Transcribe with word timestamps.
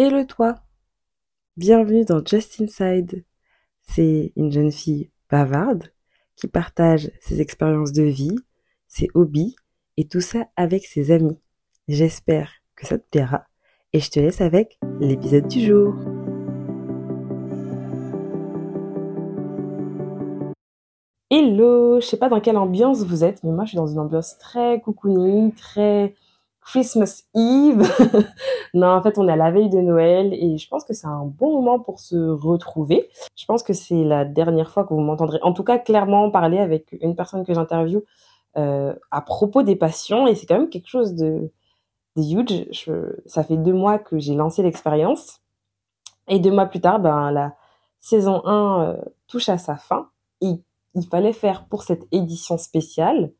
et 0.00 0.08
le 0.08 0.26
toit. 0.26 0.54
Bienvenue 1.58 2.06
dans 2.06 2.24
Just 2.24 2.58
Inside. 2.58 3.22
C'est 3.82 4.32
une 4.34 4.50
jeune 4.50 4.72
fille 4.72 5.10
bavarde 5.28 5.92
qui 6.36 6.48
partage 6.48 7.10
ses 7.20 7.42
expériences 7.42 7.92
de 7.92 8.04
vie, 8.04 8.38
ses 8.88 9.08
hobbies 9.12 9.56
et 9.98 10.08
tout 10.08 10.22
ça 10.22 10.46
avec 10.56 10.86
ses 10.86 11.10
amis. 11.10 11.38
J'espère 11.86 12.50
que 12.76 12.86
ça 12.86 12.96
te 12.96 13.04
plaira 13.10 13.44
et 13.92 14.00
je 14.00 14.10
te 14.10 14.18
laisse 14.18 14.40
avec 14.40 14.78
l'épisode 15.00 15.48
du 15.48 15.66
jour. 15.66 15.94
Hello, 21.28 22.00
je 22.00 22.06
sais 22.06 22.16
pas 22.16 22.30
dans 22.30 22.40
quelle 22.40 22.56
ambiance 22.56 23.04
vous 23.04 23.22
êtes, 23.22 23.44
mais 23.44 23.52
moi 23.52 23.64
je 23.64 23.70
suis 23.70 23.76
dans 23.76 23.86
une 23.86 23.98
ambiance 23.98 24.38
très 24.38 24.80
cocooning, 24.80 25.52
très 25.52 26.14
Christmas 26.60 27.24
Eve. 27.34 27.82
non, 28.74 28.88
en 28.88 29.02
fait, 29.02 29.18
on 29.18 29.28
est 29.28 29.32
à 29.32 29.36
la 29.36 29.50
veille 29.50 29.70
de 29.70 29.80
Noël 29.80 30.32
et 30.34 30.58
je 30.58 30.68
pense 30.68 30.84
que 30.84 30.92
c'est 30.92 31.06
un 31.06 31.24
bon 31.24 31.54
moment 31.54 31.80
pour 31.80 32.00
se 32.00 32.16
retrouver. 32.16 33.08
Je 33.36 33.44
pense 33.46 33.62
que 33.62 33.72
c'est 33.72 34.04
la 34.04 34.24
dernière 34.24 34.70
fois 34.70 34.84
que 34.84 34.94
vous 34.94 35.00
m'entendrez, 35.00 35.38
en 35.42 35.52
tout 35.52 35.64
cas 35.64 35.78
clairement 35.78 36.30
parler 36.30 36.58
avec 36.58 36.96
une 37.00 37.16
personne 37.16 37.44
que 37.44 37.54
j'interviewe 37.54 38.04
euh, 38.56 38.94
à 39.10 39.20
propos 39.20 39.62
des 39.62 39.76
passions 39.76 40.26
et 40.26 40.34
c'est 40.34 40.46
quand 40.46 40.58
même 40.58 40.70
quelque 40.70 40.88
chose 40.88 41.14
de, 41.14 41.50
huge. 42.16 42.66
ça 43.26 43.44
fait 43.44 43.56
deux 43.56 43.72
mois 43.72 43.98
que 43.98 44.18
j'ai 44.18 44.34
lancé 44.34 44.62
l'expérience 44.62 45.40
et 46.28 46.38
deux 46.38 46.50
mois 46.50 46.66
plus 46.66 46.80
tard, 46.80 47.00
ben 47.00 47.30
la 47.30 47.54
saison 48.00 48.44
1 48.44 48.82
euh, 48.82 48.96
touche 49.28 49.48
à 49.48 49.58
sa 49.58 49.76
fin. 49.76 50.08
Et 50.40 50.60
il 50.94 51.06
fallait 51.06 51.32
faire 51.32 51.66
pour 51.66 51.82
cette 51.82 52.06
édition 52.12 52.58
spéciale, 52.58 53.32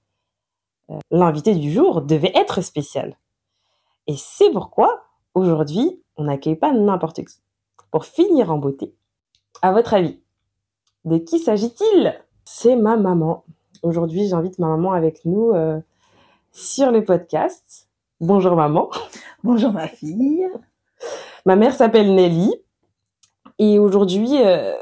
l'invité 1.11 1.55
du 1.55 1.73
jour 1.73 2.03
devait 2.03 2.33
être 2.35 2.61
spécial. 2.61 3.17
Et 4.07 4.15
c'est 4.17 4.51
pourquoi, 4.51 5.05
aujourd'hui, 5.35 6.03
on 6.17 6.25
n'accueille 6.25 6.57
pas 6.57 6.73
n'importe 6.73 7.25
qui. 7.25 7.41
Pour 7.91 8.05
finir 8.05 8.53
en 8.53 8.59
beauté, 8.59 8.95
à 9.63 9.73
votre 9.73 9.95
avis, 9.95 10.21
de 11.05 11.19
qui 11.19 11.39
s'agit-il? 11.39 12.21
C'est 12.45 12.77
ma 12.77 12.97
maman. 12.97 13.45
Aujourd'hui, 13.83 14.29
j'invite 14.29 14.59
ma 14.59 14.69
maman 14.69 14.93
avec 14.93 15.25
nous 15.25 15.53
euh, 15.53 15.81
sur 16.53 16.91
le 16.91 17.05
podcast. 17.05 17.89
Bonjour 18.21 18.55
maman. 18.55 18.91
Bonjour 19.45 19.73
ma 19.73 19.89
fille. 19.89 20.47
Ma 21.47 21.57
mère 21.57 21.75
s'appelle 21.75 22.15
Nelly. 22.15 22.55
Et 23.59 23.79
aujourd'hui, 23.79 24.43
euh, 24.45 24.75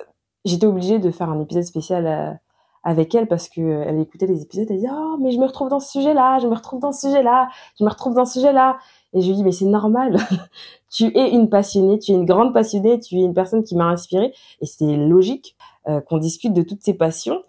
j'étais 0.44 0.66
obligée 0.66 0.98
de 0.98 1.10
faire 1.10 1.30
un 1.30 1.40
épisode 1.40 1.64
spécial 1.64 2.40
avec 2.84 3.14
elle 3.14 3.26
parce 3.26 3.48
que 3.48 3.60
euh, 3.60 3.84
elle 3.86 4.00
écoutait 4.00 4.26
les 4.26 4.42
épisodes, 4.42 4.66
elle 4.70 4.78
dit 4.78 4.86
oh 4.90 5.16
mais 5.20 5.30
je 5.30 5.38
me 5.38 5.46
retrouve 5.46 5.68
dans 5.68 5.80
ce 5.80 5.90
sujet-là, 5.92 6.38
je 6.38 6.46
me 6.46 6.54
retrouve 6.54 6.80
dans 6.80 6.92
ce 6.92 7.08
sujet-là, 7.08 7.48
je 7.78 7.84
me 7.84 7.90
retrouve 7.90 8.14
dans 8.14 8.24
ce 8.24 8.34
sujet-là. 8.34 8.78
Et 9.14 9.22
je 9.22 9.28
lui 9.28 9.36
dis 9.36 9.44
mais 9.44 9.52
c'est 9.52 9.64
normal, 9.64 10.18
tu 10.90 11.06
es 11.16 11.30
une 11.30 11.48
passionnée, 11.48 11.98
tu 11.98 12.12
es 12.12 12.14
une 12.14 12.26
grande 12.26 12.52
passionnée, 12.52 13.00
tu 13.00 13.16
es 13.16 13.22
une 13.22 13.34
personne 13.34 13.64
qui 13.64 13.74
m'a 13.74 13.86
inspirée. 13.86 14.32
Et 14.60 14.66
c'est 14.66 14.96
logique 14.96 15.56
euh, 15.88 16.00
qu'on 16.00 16.18
discute 16.18 16.52
de 16.52 16.62
toutes 16.62 16.82
ces 16.82 16.94
passions. 16.94 17.42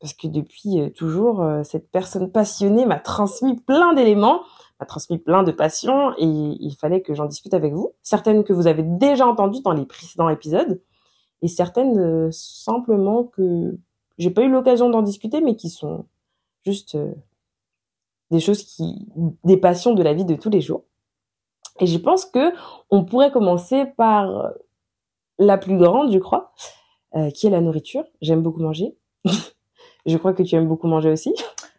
Parce 0.00 0.12
que 0.12 0.26
depuis 0.26 0.80
euh, 0.80 0.90
toujours 0.90 1.42
cette 1.62 1.90
personne 1.90 2.30
passionnée 2.30 2.84
m'a 2.84 2.98
transmis 2.98 3.56
plein 3.56 3.94
d'éléments, 3.94 4.40
m'a 4.78 4.84
transmis 4.86 5.18
plein 5.18 5.42
de 5.42 5.52
passions. 5.52 6.12
Et 6.18 6.26
il 6.26 6.76
fallait 6.78 7.00
que 7.00 7.14
j'en 7.14 7.24
discute 7.24 7.54
avec 7.54 7.72
vous. 7.72 7.92
Certaines 8.02 8.44
que 8.44 8.52
vous 8.52 8.66
avez 8.66 8.82
déjà 8.82 9.26
entendues 9.26 9.62
dans 9.62 9.72
les 9.72 9.86
précédents 9.86 10.28
épisodes. 10.28 10.82
Et 11.40 11.48
certaines 11.48 12.30
simplement 12.30 13.24
que 13.24 13.78
j'ai 14.18 14.30
pas 14.30 14.42
eu 14.42 14.50
l'occasion 14.50 14.90
d'en 14.90 15.02
discuter, 15.02 15.40
mais 15.40 15.56
qui 15.56 15.70
sont 15.70 16.06
juste 16.64 16.94
euh, 16.94 17.14
des 18.30 18.40
choses 18.40 18.62
qui, 18.62 19.08
des 19.44 19.56
passions 19.56 19.94
de 19.94 20.02
la 20.02 20.14
vie 20.14 20.24
de 20.24 20.34
tous 20.34 20.50
les 20.50 20.60
jours. 20.60 20.84
Et 21.80 21.86
je 21.86 21.98
pense 21.98 22.24
que 22.24 22.52
on 22.90 23.04
pourrait 23.04 23.32
commencer 23.32 23.84
par 23.96 24.54
la 25.38 25.58
plus 25.58 25.76
grande, 25.76 26.12
je 26.12 26.18
crois, 26.18 26.52
euh, 27.16 27.30
qui 27.30 27.46
est 27.46 27.50
la 27.50 27.60
nourriture. 27.60 28.04
J'aime 28.20 28.42
beaucoup 28.42 28.60
manger. 28.60 28.96
je 30.06 30.16
crois 30.16 30.32
que 30.32 30.42
tu 30.42 30.54
aimes 30.54 30.68
beaucoup 30.68 30.86
manger 30.86 31.10
aussi. 31.10 31.34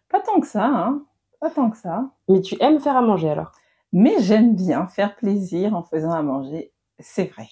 Pas 0.10 0.20
tant 0.20 0.40
que 0.40 0.48
ça, 0.48 0.66
hein. 0.66 1.04
Pas 1.40 1.50
tant 1.50 1.70
que 1.70 1.78
ça. 1.78 2.10
Mais 2.30 2.42
tu 2.42 2.56
aimes 2.62 2.80
faire 2.80 2.96
à 2.96 3.02
manger 3.02 3.30
alors? 3.30 3.52
Mais 3.92 4.16
j'aime 4.20 4.56
bien 4.56 4.88
faire 4.88 5.16
plaisir 5.16 5.76
en 5.76 5.84
faisant 5.84 6.12
à 6.12 6.22
manger, 6.22 6.72
c'est 7.00 7.26
vrai. 7.26 7.48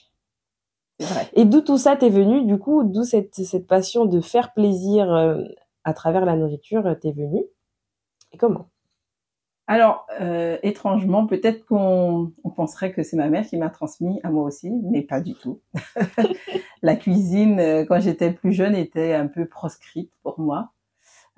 Et 1.34 1.46
d'où 1.46 1.62
tout 1.62 1.78
ça 1.78 1.96
t'est 1.96 2.10
venu, 2.10 2.46
du 2.46 2.58
coup, 2.58 2.84
d'où 2.84 3.04
cette, 3.04 3.36
cette 3.36 3.68
passion 3.68 4.06
de 4.06 4.22
faire 4.22 4.54
plaisir 4.54 5.12
euh, 5.12 5.44
à 5.84 5.94
travers 5.94 6.26
la 6.26 6.36
nourriture 6.36 6.86
euh, 6.86 6.96
t'est 6.96 7.12
venue? 7.12 7.44
Et 8.32 8.38
comment? 8.38 8.70
Alors, 9.66 10.06
euh, 10.20 10.58
étrangement, 10.62 11.26
peut-être 11.26 11.66
qu'on 11.66 12.34
on 12.44 12.50
penserait 12.50 12.92
que 12.92 13.02
c'est 13.02 13.16
ma 13.16 13.30
mère 13.30 13.46
qui 13.46 13.58
m'a 13.58 13.70
transmis 13.70 14.20
à 14.24 14.30
moi 14.30 14.44
aussi, 14.44 14.72
mais 14.84 15.02
pas 15.02 15.22
du 15.22 15.36
tout. 15.36 15.62
la 16.82 16.96
cuisine, 16.96 17.86
quand 17.88 18.00
j'étais 18.02 18.32
plus 18.32 18.52
jeune, 18.52 18.76
était 18.76 19.14
un 19.14 19.28
peu 19.28 19.46
proscrite 19.46 20.12
pour 20.22 20.40
moi. 20.40 20.74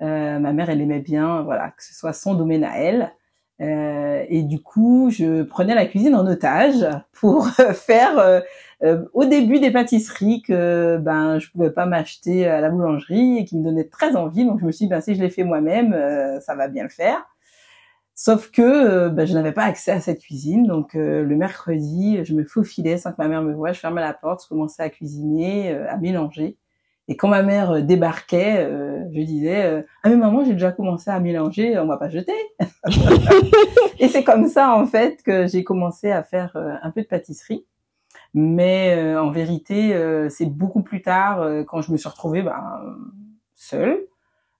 Euh, 0.02 0.38
ma 0.38 0.52
mère, 0.52 0.70
elle 0.70 0.80
aimait 0.80 1.00
bien, 1.00 1.42
voilà, 1.42 1.70
que 1.70 1.82
ce 1.82 1.94
soit 1.94 2.12
son 2.12 2.34
domaine 2.34 2.64
à 2.64 2.78
elle. 2.78 3.14
Euh, 3.60 4.24
et 4.28 4.42
du 4.42 4.60
coup, 4.60 5.08
je 5.10 5.42
prenais 5.42 5.74
la 5.74 5.86
cuisine 5.86 6.14
en 6.14 6.26
otage 6.26 6.86
pour 7.12 7.48
faire 7.48 8.18
euh, 8.18 8.40
euh, 8.82 9.04
au 9.14 9.24
début 9.24 9.60
des 9.60 9.70
pâtisseries 9.70 10.42
que 10.42 10.98
ben 10.98 11.38
je 11.38 11.50
pouvais 11.50 11.70
pas 11.70 11.86
m'acheter 11.86 12.46
à 12.46 12.60
la 12.60 12.68
boulangerie 12.68 13.38
et 13.38 13.44
qui 13.46 13.56
me 13.56 13.64
donnaient 13.64 13.88
très 13.88 14.14
envie. 14.16 14.44
Donc 14.44 14.60
je 14.60 14.66
me 14.66 14.72
suis 14.72 14.86
dit 14.86 14.90
ben 14.90 15.00
si 15.00 15.14
je 15.14 15.22
les 15.22 15.30
fais 15.30 15.44
moi-même, 15.44 15.92
ça 16.40 16.54
va 16.54 16.68
bien 16.68 16.82
le 16.82 16.90
faire. 16.90 17.24
Sauf 18.14 18.50
que 18.50 19.08
ben, 19.08 19.26
je 19.26 19.34
n'avais 19.34 19.52
pas 19.52 19.64
accès 19.64 19.92
à 19.92 20.00
cette 20.00 20.20
cuisine, 20.20 20.66
donc 20.66 20.94
le 20.94 21.36
mercredi, 21.36 22.24
je 22.24 22.34
me 22.34 22.44
faufilais 22.44 22.98
sans 22.98 23.12
que 23.12 23.16
ma 23.18 23.28
mère 23.28 23.42
me 23.42 23.52
voie, 23.54 23.72
je 23.72 23.80
fermais 23.80 24.00
la 24.00 24.14
porte, 24.14 24.42
je 24.44 24.48
commençais 24.48 24.82
à 24.82 24.90
cuisiner, 24.90 25.74
à 25.74 25.96
mélanger. 25.98 26.56
Et 27.08 27.16
quand 27.16 27.28
ma 27.28 27.42
mère 27.42 27.70
euh, 27.70 27.80
débarquait, 27.82 28.64
euh, 28.64 29.04
je 29.12 29.20
disais 29.22 29.64
euh, 29.64 29.82
ah 30.02 30.08
mais 30.08 30.16
maman 30.16 30.44
j'ai 30.44 30.52
déjà 30.52 30.72
commencé 30.72 31.10
à 31.10 31.20
mélanger, 31.20 31.78
on 31.78 31.86
va 31.86 31.96
pas 31.96 32.08
jeter. 32.08 32.32
et 33.98 34.08
c'est 34.08 34.24
comme 34.24 34.48
ça 34.48 34.74
en 34.74 34.86
fait 34.86 35.22
que 35.22 35.46
j'ai 35.46 35.62
commencé 35.62 36.10
à 36.10 36.22
faire 36.22 36.56
un 36.56 36.90
peu 36.90 37.02
de 37.02 37.06
pâtisserie. 37.06 37.64
Mais 38.34 39.16
en 39.16 39.30
vérité, 39.30 39.96
c'est 40.28 40.46
beaucoup 40.46 40.82
plus 40.82 41.00
tard 41.00 41.64
quand 41.66 41.80
je 41.80 41.90
me 41.90 41.96
suis 41.96 42.08
retrouvée 42.08 42.42
ben, 42.42 42.60
seule 43.54 43.98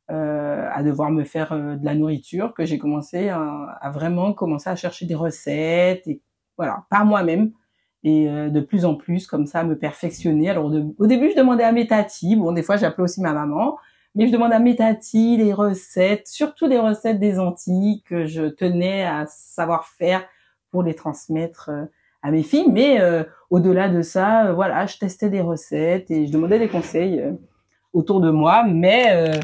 à 0.08 0.82
devoir 0.82 1.10
me 1.10 1.24
faire 1.24 1.54
de 1.54 1.84
la 1.84 1.94
nourriture 1.94 2.54
que 2.54 2.64
j'ai 2.64 2.78
commencé 2.78 3.28
à, 3.28 3.42
à, 3.80 3.90
vraiment 3.90 4.32
commencer 4.32 4.70
à 4.70 4.76
chercher 4.76 5.04
des 5.04 5.14
recettes 5.14 6.06
et 6.06 6.22
voilà 6.56 6.84
par 6.88 7.04
moi-même 7.04 7.52
et 8.06 8.28
euh, 8.28 8.48
de 8.48 8.60
plus 8.60 8.84
en 8.84 8.94
plus 8.94 9.26
comme 9.26 9.46
ça 9.46 9.64
me 9.64 9.76
perfectionner. 9.76 10.48
Alors 10.48 10.70
au 10.98 11.06
début 11.08 11.30
je 11.32 11.36
demandais 11.36 11.64
à 11.64 11.72
mes 11.72 11.88
tatis, 11.88 12.36
bon 12.36 12.52
des 12.52 12.62
fois 12.62 12.76
j'appelais 12.76 13.02
aussi 13.02 13.20
ma 13.20 13.32
maman, 13.32 13.78
mais 14.14 14.28
je 14.28 14.32
demandais 14.32 14.54
à 14.54 14.60
mes 14.60 14.76
tatis 14.76 15.36
les 15.36 15.52
recettes, 15.52 16.28
surtout 16.28 16.68
des 16.68 16.78
recettes 16.78 17.18
des 17.18 17.40
Antilles 17.40 18.04
que 18.06 18.24
je 18.24 18.44
tenais 18.44 19.04
à 19.04 19.26
savoir 19.26 19.86
faire 19.86 20.24
pour 20.70 20.84
les 20.84 20.94
transmettre 20.94 21.70
euh, 21.70 21.84
à 22.22 22.30
mes 22.30 22.44
filles. 22.44 22.70
Mais 22.70 23.00
euh, 23.00 23.24
au-delà 23.50 23.88
de 23.88 24.02
ça, 24.02 24.52
voilà, 24.52 24.86
je 24.86 24.98
testais 24.98 25.28
des 25.28 25.40
recettes 25.40 26.08
et 26.12 26.28
je 26.28 26.32
demandais 26.32 26.60
des 26.60 26.68
conseils 26.68 27.24
autour 27.92 28.20
de 28.20 28.30
moi, 28.30 28.62
mais 28.68 29.40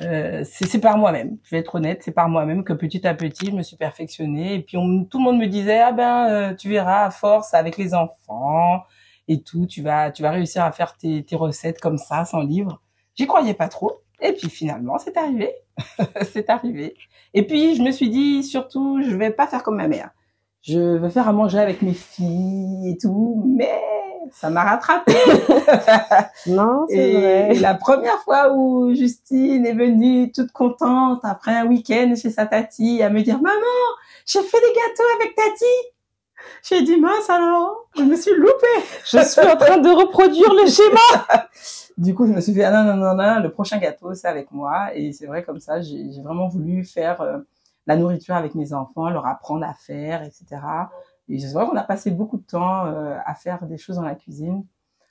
euh, 0.00 0.44
c'est 0.44 0.80
par 0.80 0.96
moi-même. 0.96 1.38
Je 1.44 1.50
vais 1.50 1.58
être 1.58 1.74
honnête, 1.74 2.02
c'est 2.02 2.12
par 2.12 2.28
moi-même 2.28 2.64
que 2.64 2.72
petit 2.72 3.06
à 3.06 3.14
petit, 3.14 3.46
je 3.46 3.52
me 3.52 3.62
suis 3.62 3.76
perfectionnée. 3.76 4.54
Et 4.54 4.62
puis 4.62 4.76
tout 5.10 5.18
le 5.18 5.24
monde 5.24 5.38
me 5.38 5.46
disait, 5.46 5.80
ah 5.80 5.92
ben, 5.92 6.28
euh, 6.28 6.54
tu 6.54 6.68
verras 6.68 7.04
à 7.06 7.10
force 7.10 7.54
avec 7.54 7.76
les 7.76 7.94
enfants 7.94 8.82
et 9.26 9.42
tout, 9.42 9.66
tu 9.66 9.82
vas, 9.82 10.10
tu 10.10 10.22
vas 10.22 10.30
réussir 10.30 10.64
à 10.64 10.72
faire 10.72 10.96
tes, 10.96 11.24
tes 11.24 11.36
recettes 11.36 11.80
comme 11.80 11.98
ça, 11.98 12.24
sans 12.24 12.40
livre. 12.40 12.80
J'y 13.14 13.26
croyais 13.26 13.54
pas 13.54 13.68
trop. 13.68 14.02
Et 14.20 14.32
puis 14.32 14.48
finalement, 14.48 14.98
c'est 14.98 15.16
arrivé. 15.16 15.52
c'est 16.32 16.50
arrivé. 16.50 16.94
Et 17.34 17.46
puis 17.46 17.74
je 17.76 17.82
me 17.82 17.90
suis 17.90 18.10
dit, 18.10 18.42
surtout, 18.42 19.02
je 19.02 19.14
vais 19.14 19.30
pas 19.30 19.46
faire 19.46 19.62
comme 19.62 19.76
ma 19.76 19.88
mère. 19.88 20.10
Je 20.62 20.78
veux 20.78 21.08
faire 21.08 21.28
à 21.28 21.32
manger 21.32 21.58
avec 21.58 21.82
mes 21.82 21.94
filles 21.94 22.90
et 22.90 22.98
tout, 22.98 23.44
mais 23.56 23.80
ça 24.32 24.50
m'a 24.50 24.64
rattrapé. 24.64 25.14
non, 26.46 26.86
c'est 26.88 27.12
vrai. 27.12 27.56
Et 27.56 27.58
la 27.58 27.74
première 27.74 28.18
fois 28.22 28.52
où 28.52 28.94
Justine 28.94 29.66
est 29.66 29.74
venue 29.74 30.32
toute 30.32 30.52
contente 30.52 31.20
après 31.24 31.54
un 31.54 31.66
week-end 31.66 32.14
chez 32.20 32.30
sa 32.30 32.46
tati 32.46 33.02
à 33.02 33.10
me 33.10 33.22
dire 33.22 33.40
maman, 33.40 33.56
j'ai 34.26 34.42
fait 34.42 34.58
des 34.60 34.74
gâteaux 34.74 35.08
avec 35.20 35.34
tati. 35.34 35.64
J'ai 36.62 36.82
dit 36.82 37.00
mince 37.00 37.28
alors, 37.28 37.88
je 37.96 38.02
me 38.02 38.16
suis 38.16 38.34
loupée. 38.34 38.84
Je 39.04 39.18
suis 39.18 39.40
en 39.40 39.56
train 39.56 39.78
de 39.78 39.90
reproduire 39.90 40.52
le 40.54 40.66
schéma. 40.66 41.46
du 41.98 42.14
coup, 42.14 42.26
je 42.26 42.32
me 42.32 42.40
suis 42.40 42.52
dit 42.52 42.62
ah 42.62 42.70
non 42.70 42.94
non 42.94 42.96
non 42.96 43.14
non, 43.14 43.40
le 43.40 43.50
prochain 43.50 43.78
gâteau 43.78 44.14
c'est 44.14 44.28
avec 44.28 44.50
moi 44.52 44.94
et 44.94 45.12
c'est 45.12 45.26
vrai 45.26 45.42
comme 45.42 45.60
ça, 45.60 45.80
j'ai 45.80 46.22
vraiment 46.22 46.48
voulu 46.48 46.84
faire 46.84 47.20
euh, 47.20 47.38
la 47.86 47.96
nourriture 47.96 48.34
avec 48.34 48.54
mes 48.54 48.72
enfants, 48.72 49.08
leur 49.08 49.26
apprendre 49.26 49.64
à 49.66 49.74
faire, 49.74 50.22
etc. 50.22 50.60
Et 51.28 51.38
c'est 51.38 51.52
vrai 51.52 51.66
qu'on 51.66 51.76
a 51.76 51.84
passé 51.84 52.10
beaucoup 52.10 52.38
de 52.38 52.44
temps 52.44 52.86
euh, 52.86 53.16
à 53.24 53.34
faire 53.34 53.66
des 53.66 53.78
choses 53.78 53.96
dans 53.96 54.02
la 54.02 54.14
cuisine 54.14 54.64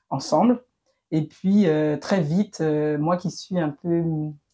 ensemble. 0.09 0.63
Et 1.11 1.25
puis 1.25 1.67
euh, 1.67 1.97
très 1.97 2.21
vite, 2.21 2.59
euh, 2.61 2.97
moi 2.97 3.17
qui 3.17 3.31
suis 3.31 3.59
un 3.59 3.69
peu 3.69 4.03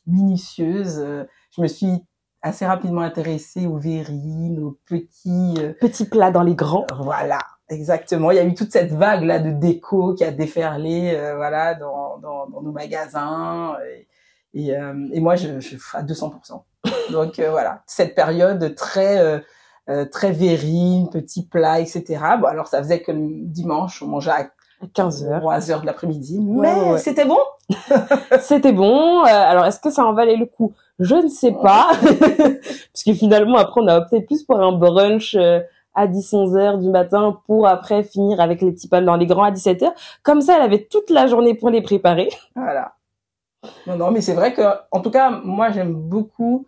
minutieuse, 0.05 1.05
je 1.51 1.61
me 1.61 1.67
suis 1.67 2.03
assez 2.41 2.65
rapidement 2.65 3.01
intéressée 3.01 3.65
aux 3.65 3.77
verrines, 3.77 4.59
aux 4.59 4.77
petits 4.85 5.55
petits 5.79 6.05
plats 6.05 6.31
dans 6.31 6.43
les 6.43 6.55
grands. 6.55 6.85
Voilà, 6.99 7.39
Exactement. 7.69 8.31
Il 8.31 8.35
y 8.35 8.39
a 8.39 8.43
eu 8.43 8.53
toute 8.53 8.71
cette 8.71 8.91
vague 8.91 9.23
là 9.23 9.39
de 9.39 9.51
déco 9.51 10.13
qui 10.13 10.23
a 10.23 10.31
déferlé, 10.31 11.13
euh, 11.15 11.35
voilà, 11.35 11.75
dans, 11.75 12.17
dans, 12.17 12.47
dans, 12.47 12.61
nos 12.61 12.71
magasins. 12.71 13.77
Et, 13.89 14.07
et, 14.53 14.77
euh, 14.77 15.07
et 15.11 15.19
moi, 15.19 15.35
je, 15.35 15.59
je 15.59 15.77
à 15.93 16.03
200%. 16.03 16.63
Donc 17.11 17.39
euh, 17.39 17.49
voilà, 17.49 17.83
cette 17.87 18.15
période 18.15 18.75
très 18.75 19.43
très 20.11 20.31
verrine, 20.31 21.09
petits 21.09 21.45
plats, 21.45 21.79
etc. 21.79 22.03
Bon, 22.39 22.47
alors 22.47 22.67
ça 22.67 22.79
faisait 22.81 23.01
que 23.01 23.11
le 23.11 23.45
dimanche, 23.45 24.01
on 24.01 24.07
mangeait 24.07 24.31
à 24.31 24.47
15 24.93 25.25
heures, 25.25 25.39
3 25.39 25.71
heures 25.71 25.81
de 25.81 25.85
l'après-midi, 25.85 26.39
mais 26.41 26.97
c'était 26.97 27.25
bon. 27.25 27.37
c'était 28.41 28.73
bon. 28.73 29.23
alors, 29.23 29.65
est-ce 29.65 29.79
que 29.79 29.89
ça 29.89 30.05
en 30.05 30.13
valait 30.13 30.35
le 30.35 30.45
coup? 30.45 30.73
Je 30.99 31.15
ne 31.15 31.27
sais 31.27 31.51
pas, 31.51 31.91
parce 32.37 33.03
que 33.05 33.13
finalement, 33.13 33.57
après, 33.57 33.81
on 33.81 33.87
a 33.87 33.97
opté 33.97 34.21
plus 34.21 34.43
pour 34.43 34.59
un 34.59 34.71
brunch 34.71 35.35
à 35.95 36.07
10-11 36.07 36.57
heures 36.57 36.77
du 36.77 36.89
matin 36.89 37.39
pour 37.45 37.67
après 37.67 38.03
finir 38.03 38.39
avec 38.39 38.61
les 38.61 38.71
petits 38.71 38.87
pâles 38.87 39.05
dans 39.05 39.15
les 39.15 39.25
grands 39.25 39.43
à 39.43 39.51
17 39.51 39.83
heures. 39.83 39.93
Comme 40.23 40.41
ça, 40.41 40.55
elle 40.55 40.63
avait 40.63 40.85
toute 40.85 41.09
la 41.09 41.27
journée 41.27 41.53
pour 41.53 41.69
les 41.69 41.81
préparer. 41.81 42.29
Voilà. 42.55 42.95
Non, 43.87 43.95
non, 43.95 44.11
mais 44.11 44.21
c'est 44.21 44.33
vrai 44.33 44.53
que, 44.53 44.61
en 44.91 44.99
tout 45.01 45.11
cas, 45.11 45.29
moi, 45.29 45.71
j'aime 45.71 45.93
beaucoup 45.93 46.67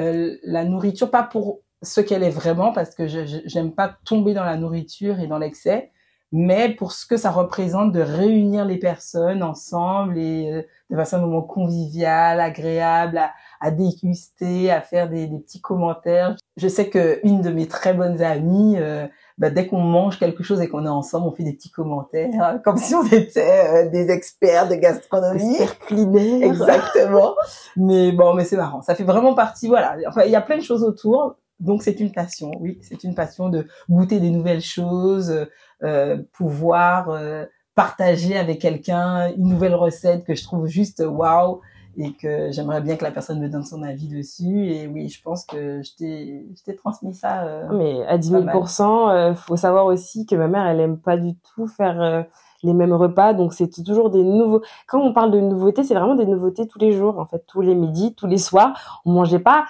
euh, 0.00 0.36
la 0.42 0.64
nourriture, 0.64 1.10
pas 1.10 1.22
pour 1.22 1.60
ce 1.84 2.00
qu'elle 2.00 2.22
est 2.22 2.30
vraiment, 2.30 2.72
parce 2.72 2.94
que 2.94 3.06
je 3.06 3.42
j'aime 3.46 3.72
pas 3.72 3.96
tomber 4.04 4.34
dans 4.34 4.44
la 4.44 4.56
nourriture 4.56 5.20
et 5.20 5.26
dans 5.26 5.38
l'excès, 5.38 5.92
mais 6.36 6.70
pour 6.70 6.90
ce 6.90 7.06
que 7.06 7.16
ça 7.16 7.30
représente 7.30 7.92
de 7.92 8.00
réunir 8.00 8.64
les 8.64 8.76
personnes 8.78 9.44
ensemble 9.44 10.18
et 10.18 10.50
euh, 10.50 10.62
de 10.90 10.96
façon 10.96 11.18
un 11.18 11.20
moment 11.20 11.42
convivial, 11.42 12.40
agréable, 12.40 13.18
à, 13.18 13.30
à 13.60 13.70
déguster, 13.70 14.68
à 14.68 14.80
faire 14.80 15.08
des, 15.08 15.28
des, 15.28 15.38
petits 15.38 15.60
commentaires. 15.60 16.34
Je 16.56 16.66
sais 16.66 16.88
que 16.88 17.20
une 17.22 17.40
de 17.40 17.50
mes 17.50 17.68
très 17.68 17.94
bonnes 17.94 18.20
amies, 18.20 18.74
euh, 18.78 19.06
bah, 19.38 19.50
dès 19.50 19.68
qu'on 19.68 19.80
mange 19.80 20.18
quelque 20.18 20.42
chose 20.42 20.60
et 20.60 20.68
qu'on 20.68 20.84
est 20.86 20.88
ensemble, 20.88 21.28
on 21.28 21.32
fait 21.32 21.44
des 21.44 21.52
petits 21.52 21.70
commentaires, 21.70 22.60
comme 22.64 22.78
si 22.78 22.96
on 22.96 23.06
était 23.06 23.86
euh, 23.86 23.90
des 23.90 24.10
experts 24.10 24.68
de 24.68 24.74
gastronomie. 24.74 25.54
Experts. 25.54 26.42
Exactement. 26.42 27.34
mais 27.76 28.10
bon, 28.10 28.34
mais 28.34 28.44
c'est 28.44 28.56
marrant. 28.56 28.82
Ça 28.82 28.96
fait 28.96 29.04
vraiment 29.04 29.34
partie, 29.34 29.68
voilà. 29.68 29.96
Enfin, 30.08 30.22
il 30.24 30.32
y 30.32 30.36
a 30.36 30.40
plein 30.40 30.56
de 30.56 30.62
choses 30.62 30.82
autour. 30.82 31.36
Donc 31.60 31.82
c'est 31.82 32.00
une 32.00 32.12
passion, 32.12 32.50
oui, 32.60 32.78
c'est 32.82 33.04
une 33.04 33.14
passion 33.14 33.48
de 33.48 33.66
goûter 33.88 34.20
des 34.20 34.30
nouvelles 34.30 34.60
choses, 34.60 35.46
euh, 35.82 36.22
pouvoir 36.32 37.10
euh, 37.10 37.44
partager 37.74 38.36
avec 38.36 38.60
quelqu'un 38.60 39.32
une 39.36 39.48
nouvelle 39.48 39.74
recette 39.74 40.24
que 40.24 40.34
je 40.34 40.42
trouve 40.42 40.66
juste 40.66 41.02
waouh 41.06 41.60
et 41.96 42.12
que 42.12 42.50
j'aimerais 42.50 42.80
bien 42.80 42.96
que 42.96 43.04
la 43.04 43.12
personne 43.12 43.40
me 43.40 43.48
donne 43.48 43.62
son 43.62 43.82
avis 43.82 44.08
dessus. 44.08 44.66
Et 44.66 44.88
oui, 44.88 45.08
je 45.08 45.22
pense 45.22 45.44
que 45.44 45.80
je 45.82 45.94
t'ai, 45.94 46.76
transmis 46.76 47.14
ça. 47.14 47.44
Euh, 47.44 47.68
Mais 47.72 48.04
à 48.06 48.18
10 48.18 48.30
000 48.30 48.44
euh, 48.48 49.34
faut 49.34 49.56
savoir 49.56 49.86
aussi 49.86 50.26
que 50.26 50.34
ma 50.34 50.48
mère, 50.48 50.66
elle 50.66 50.80
aime 50.80 50.98
pas 50.98 51.16
du 51.16 51.34
tout 51.54 51.68
faire 51.68 52.26
les 52.64 52.72
mêmes 52.72 52.92
repas, 52.92 53.34
donc 53.34 53.52
c'est 53.52 53.68
toujours 53.84 54.10
des 54.10 54.24
nouveaux. 54.24 54.62
Quand 54.88 55.00
on 55.00 55.12
parle 55.12 55.30
de 55.30 55.40
nouveautés, 55.40 55.84
c'est 55.84 55.94
vraiment 55.94 56.14
des 56.14 56.26
nouveautés 56.26 56.66
tous 56.66 56.78
les 56.78 56.92
jours, 56.92 57.18
en 57.18 57.26
fait, 57.26 57.44
tous 57.46 57.60
les 57.60 57.74
midis, 57.74 58.14
tous 58.14 58.26
les 58.26 58.38
soirs. 58.38 59.02
On 59.04 59.12
mangeait 59.12 59.38
pas. 59.38 59.66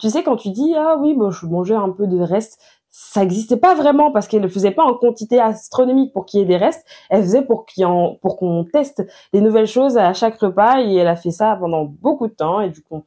Tu 0.00 0.10
sais, 0.10 0.22
quand 0.22 0.36
tu 0.36 0.50
dis 0.50 0.74
ah 0.76 0.96
oui, 0.98 1.14
bon, 1.14 1.30
je 1.30 1.46
mangeais 1.46 1.74
un 1.74 1.90
peu 1.90 2.06
de 2.06 2.18
reste, 2.18 2.58
ça 2.90 3.20
n'existait 3.20 3.56
pas 3.56 3.74
vraiment 3.74 4.10
parce 4.10 4.26
qu'elle 4.26 4.42
ne 4.42 4.48
faisait 4.48 4.70
pas 4.70 4.82
en 4.82 4.94
quantité 4.94 5.40
astronomique 5.40 6.12
pour 6.12 6.24
qu'il 6.24 6.40
y 6.40 6.42
ait 6.42 6.46
des 6.46 6.56
restes. 6.56 6.86
Elle 7.10 7.22
faisait 7.22 7.42
pour 7.42 7.66
qu'on 7.66 8.64
teste 8.72 9.06
des 9.32 9.40
nouvelles 9.40 9.66
choses 9.66 9.98
à 9.98 10.12
chaque 10.14 10.38
repas 10.38 10.80
et 10.80 10.94
elle 10.94 11.08
a 11.08 11.16
fait 11.16 11.30
ça 11.30 11.56
pendant 11.56 11.84
beaucoup 11.84 12.28
de 12.28 12.32
temps 12.32 12.60
et 12.60 12.70
du 12.70 12.82
coup 12.82 13.04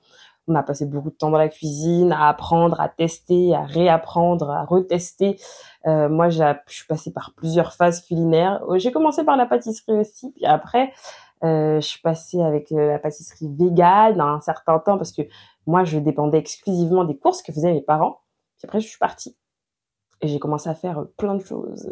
on 0.48 0.56
a 0.56 0.64
passé 0.64 0.86
beaucoup 0.86 1.10
de 1.10 1.16
temps 1.16 1.30
dans 1.30 1.38
la 1.38 1.50
cuisine 1.50 2.12
à 2.12 2.28
apprendre, 2.28 2.80
à 2.82 2.90
tester, 2.90 3.56
à 3.56 3.64
réapprendre, 3.64 4.50
à 4.50 4.66
retester. 4.66 5.40
Euh, 5.86 6.10
moi, 6.10 6.30
je 6.30 6.44
suis 6.68 6.86
passée 6.88 7.12
par 7.12 7.34
plusieurs 7.36 7.74
phases 7.74 8.02
culinaires. 8.02 8.62
Euh, 8.68 8.78
j'ai 8.78 8.92
commencé 8.92 9.24
par 9.24 9.38
la 9.38 9.46
pâtisserie 9.46 10.00
aussi, 10.00 10.32
puis 10.32 10.46
après, 10.46 10.92
euh, 11.44 11.82
je 11.82 11.88
suis 11.88 12.02
passée 12.02 12.42
avec 12.42 12.72
euh, 12.72 12.92
la 12.92 13.00
pâtisserie 13.00 13.50
végane 13.50 14.22
un 14.22 14.40
certain 14.42 14.78
temps 14.78 14.98
parce 14.98 15.12
que 15.12 15.24
moi, 15.68 15.84
je 15.84 16.00
dépendais 16.00 16.38
exclusivement 16.38 17.04
des 17.04 17.18
courses 17.18 17.42
que 17.42 17.52
faisaient 17.52 17.74
mes 17.74 17.82
parents. 17.82 18.22
Puis 18.58 18.68
après, 18.68 18.80
je 18.80 18.88
suis 18.88 19.00
partie 19.00 19.36
et 20.22 20.28
j'ai 20.28 20.40
commencé 20.40 20.70
à 20.70 20.76
faire 20.76 21.06
plein 21.18 21.36
de 21.36 21.44
choses, 21.44 21.90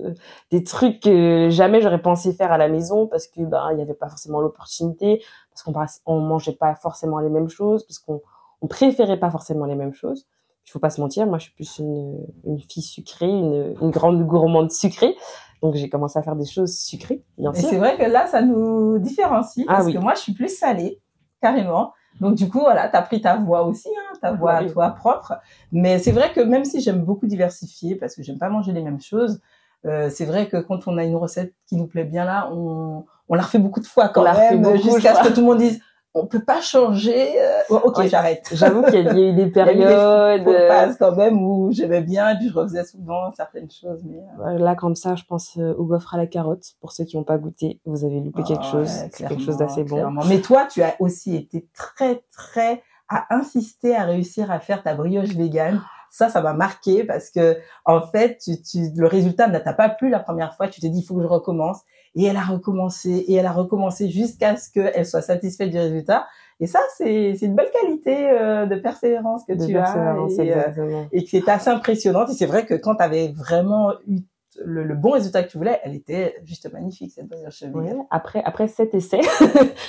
des 0.52 0.64
trucs 0.64 1.00
que 1.02 1.50
jamais 1.50 1.82
j'aurais 1.82 2.02
pensé 2.02 2.32
faire 2.34 2.52
à 2.52 2.58
la 2.58 2.70
maison 2.70 3.08
parce 3.08 3.28
que 3.28 3.42
ben 3.42 3.70
il 3.74 3.80
y 3.80 3.82
avait 3.82 3.96
pas 3.96 4.08
forcément 4.08 4.40
l'opportunité, 4.40 5.24
parce 5.50 5.64
qu'on 5.64 5.74
on 6.06 6.20
mangeait 6.20 6.54
pas 6.54 6.76
forcément 6.76 7.20
les 7.20 7.30
mêmes 7.30 7.50
choses, 7.50 7.86
parce 7.86 8.00
qu'on 8.00 8.22
on 8.62 8.68
préférait 8.68 9.20
pas 9.20 9.32
forcément 9.32 9.66
les 9.66 9.76
mêmes 9.76 9.94
choses. 9.94 10.28
Il 10.68 10.72
faut 10.72 10.80
pas 10.80 10.92
se 10.92 11.02
mentir, 11.02 11.26
moi 11.26 11.40
je 11.40 11.46
suis 11.46 11.54
plus 11.54 11.80
une, 11.80 12.24
une 12.46 12.60
fille 12.60 12.84
sucrée, 12.84 13.30
une, 13.30 13.76
une 13.82 13.90
grande 13.90 14.24
gourmande 14.26 14.72
sucrée. 14.72 15.16
Donc 15.64 15.74
j'ai 15.74 15.90
commencé 15.90 16.20
à 16.20 16.22
faire 16.22 16.36
des 16.36 16.46
choses 16.46 16.78
sucrées, 16.78 17.24
bien 17.38 17.52
sûr. 17.54 17.66
Et 17.66 17.68
c'est 17.68 17.78
vrai 17.78 17.98
que 17.98 18.04
là 18.04 18.28
ça 18.28 18.42
nous 18.44 19.00
différencie 19.00 19.66
ah 19.68 19.78
parce 19.78 19.92
que 19.92 19.98
moi 19.98 20.14
je 20.14 20.20
suis 20.20 20.34
plus 20.34 20.56
salée 20.56 21.02
carrément. 21.42 21.94
Donc 22.20 22.36
du 22.36 22.50
coup, 22.50 22.60
voilà, 22.60 22.88
t'as 22.88 23.02
pris 23.02 23.22
ta 23.22 23.38
voix 23.38 23.64
aussi, 23.64 23.90
hein, 23.90 24.18
ta 24.22 24.32
voix 24.32 24.54
à 24.54 24.66
toi 24.66 24.90
propre. 24.90 25.36
Mais 25.72 26.00
c'est 26.00 26.12
vrai 26.12 26.32
que 26.34 26.42
même 26.42 26.66
si 26.66 26.82
j'aime 26.82 27.02
beaucoup 27.04 27.28
diversifier, 27.28 27.96
parce 27.96 28.16
que 28.16 28.24
j'aime 28.24 28.38
pas 28.38 28.50
manger 28.50 28.72
les 28.74 28.82
mêmes 28.82 29.02
choses, 29.02 29.40
euh, 29.86 30.10
c'est 30.10 30.26
vrai 30.26 30.48
que 30.48 30.58
quand 30.58 30.88
on 30.88 30.98
a 30.98 31.04
une 31.06 31.16
recette 31.16 31.54
qui 31.68 31.76
nous 31.78 31.88
plaît 31.88 32.04
bien 32.04 32.26
là, 32.26 32.50
on, 32.52 33.06
on 33.30 33.36
la 33.36 33.44
refait 33.44 33.60
beaucoup 33.60 33.80
de 33.80 33.86
fois 33.86 34.10
quand 34.10 34.24
même, 34.24 34.78
jusqu'à 34.78 35.16
ce 35.16 35.30
que 35.30 35.34
tout 35.34 35.42
le 35.42 35.48
monde 35.48 35.60
dise 35.60 35.82
on 36.14 36.26
peut 36.26 36.44
pas 36.44 36.62
changer. 36.62 37.40
Euh, 37.42 37.62
ok, 37.70 38.08
j'arrête. 38.08 38.50
J'avoue 38.52 38.84
qu'il 38.84 39.04
y 39.04 39.08
a 39.08 39.14
eu 39.30 39.34
des 39.34 39.48
périodes. 39.48 40.44
Il 40.48 40.54
euh, 40.54 40.94
quand 41.00 41.16
même 41.16 41.42
où 41.42 41.72
j'aimais 41.72 42.02
bien, 42.02 42.32
et 42.32 42.38
puis 42.38 42.50
je 42.50 42.54
refaisais 42.54 42.84
souvent 42.84 43.32
certaines 43.32 43.70
choses. 43.70 44.02
Mais 44.04 44.20
euh, 44.46 44.58
là, 44.58 44.76
comme 44.76 44.96
ça, 44.96 45.16
je 45.16 45.24
pense 45.24 45.58
au 45.58 45.86
gaufre 45.86 46.16
à 46.16 46.18
la 46.18 46.28
carotte. 46.28 46.74
Pour 46.82 46.92
ceux 46.92 47.06
qui 47.06 47.18
n'ont 47.18 47.24
pas 47.24 47.38
goûté, 47.38 47.80
vous 47.86 48.06
avez 48.06 48.20
loupé 48.20 48.44
quelque 48.44 48.64
ah 48.66 48.72
chose. 48.72 48.90
C'est 48.90 49.28
quelque 49.28 49.44
chose 49.44 49.58
d'assez 49.58 49.84
bon. 49.84 50.12
Mais 50.28 50.42
toi, 50.42 50.66
tu 50.66 50.82
as 50.82 50.96
aussi 51.00 51.36
été 51.36 51.68
très 51.74 52.24
très 52.32 52.82
à 53.08 53.34
insister 53.36 53.96
à 53.96 54.04
réussir 54.04 54.52
à 54.52 54.60
faire 54.60 54.84
ta 54.84 54.94
brioche 54.94 55.30
végane. 55.30 55.82
Ça, 56.12 56.30
ça 56.30 56.42
m'a 56.42 56.54
marqué 56.54 57.04
parce 57.04 57.30
que 57.30 57.58
en 57.86 58.02
fait, 58.02 58.38
tu, 58.44 58.62
tu, 58.62 58.92
le 58.96 59.08
résultat 59.08 59.48
ne 59.48 59.60
t'a 59.60 59.74
pas 59.74 59.90
plu 59.90 60.10
la 60.10 60.20
première 60.20 60.56
fois. 60.56 60.68
Tu 60.68 60.82
t'es 60.82 60.90
dit, 60.90 61.00
il 61.00 61.06
faut 61.06 61.16
que 61.16 61.22
je 61.22 61.28
recommence 61.28 61.82
et 62.16 62.26
elle 62.26 62.38
a 62.38 62.44
recommencé 62.44 63.10
et 63.10 63.36
elle 63.36 63.46
a 63.46 63.52
recommencé 63.52 64.10
jusqu'à 64.10 64.56
ce 64.56 64.72
qu'elle 64.72 65.06
soit 65.06 65.22
satisfaite 65.22 65.70
du 65.70 65.78
résultat. 65.78 66.28
Et 66.60 66.68
ça, 66.68 66.80
c'est 66.98 67.32
une 67.42 67.56
belle 67.56 67.72
qualité 67.72 68.30
euh, 68.32 68.66
de 68.66 68.76
persévérance 68.76 69.44
que 69.46 69.54
tu 69.54 69.78
as 69.78 70.16
et, 70.42 70.54
euh, 70.54 71.04
et 71.12 71.24
qui 71.24 71.38
est 71.38 71.48
assez 71.48 71.70
impressionnante. 71.70 72.30
Et 72.30 72.34
c'est 72.34 72.46
vrai 72.46 72.66
que 72.66 72.74
quand 72.74 72.96
tu 72.96 73.04
avais 73.04 73.30
vraiment 73.30 73.94
eu 74.08 74.20
le, 74.66 74.96
bon 74.96 75.12
résultat 75.12 75.44
que 75.44 75.50
tu 75.50 75.58
voulais, 75.58 75.80
elle 75.84 75.96
était 75.96 76.36
juste 76.44 76.72
magnifique 76.72 77.12
cette 77.12 77.28
brioche 77.28 77.64
Après 78.10 78.42
après 78.44 78.68
cet 78.68 78.94
essai, 78.94 79.22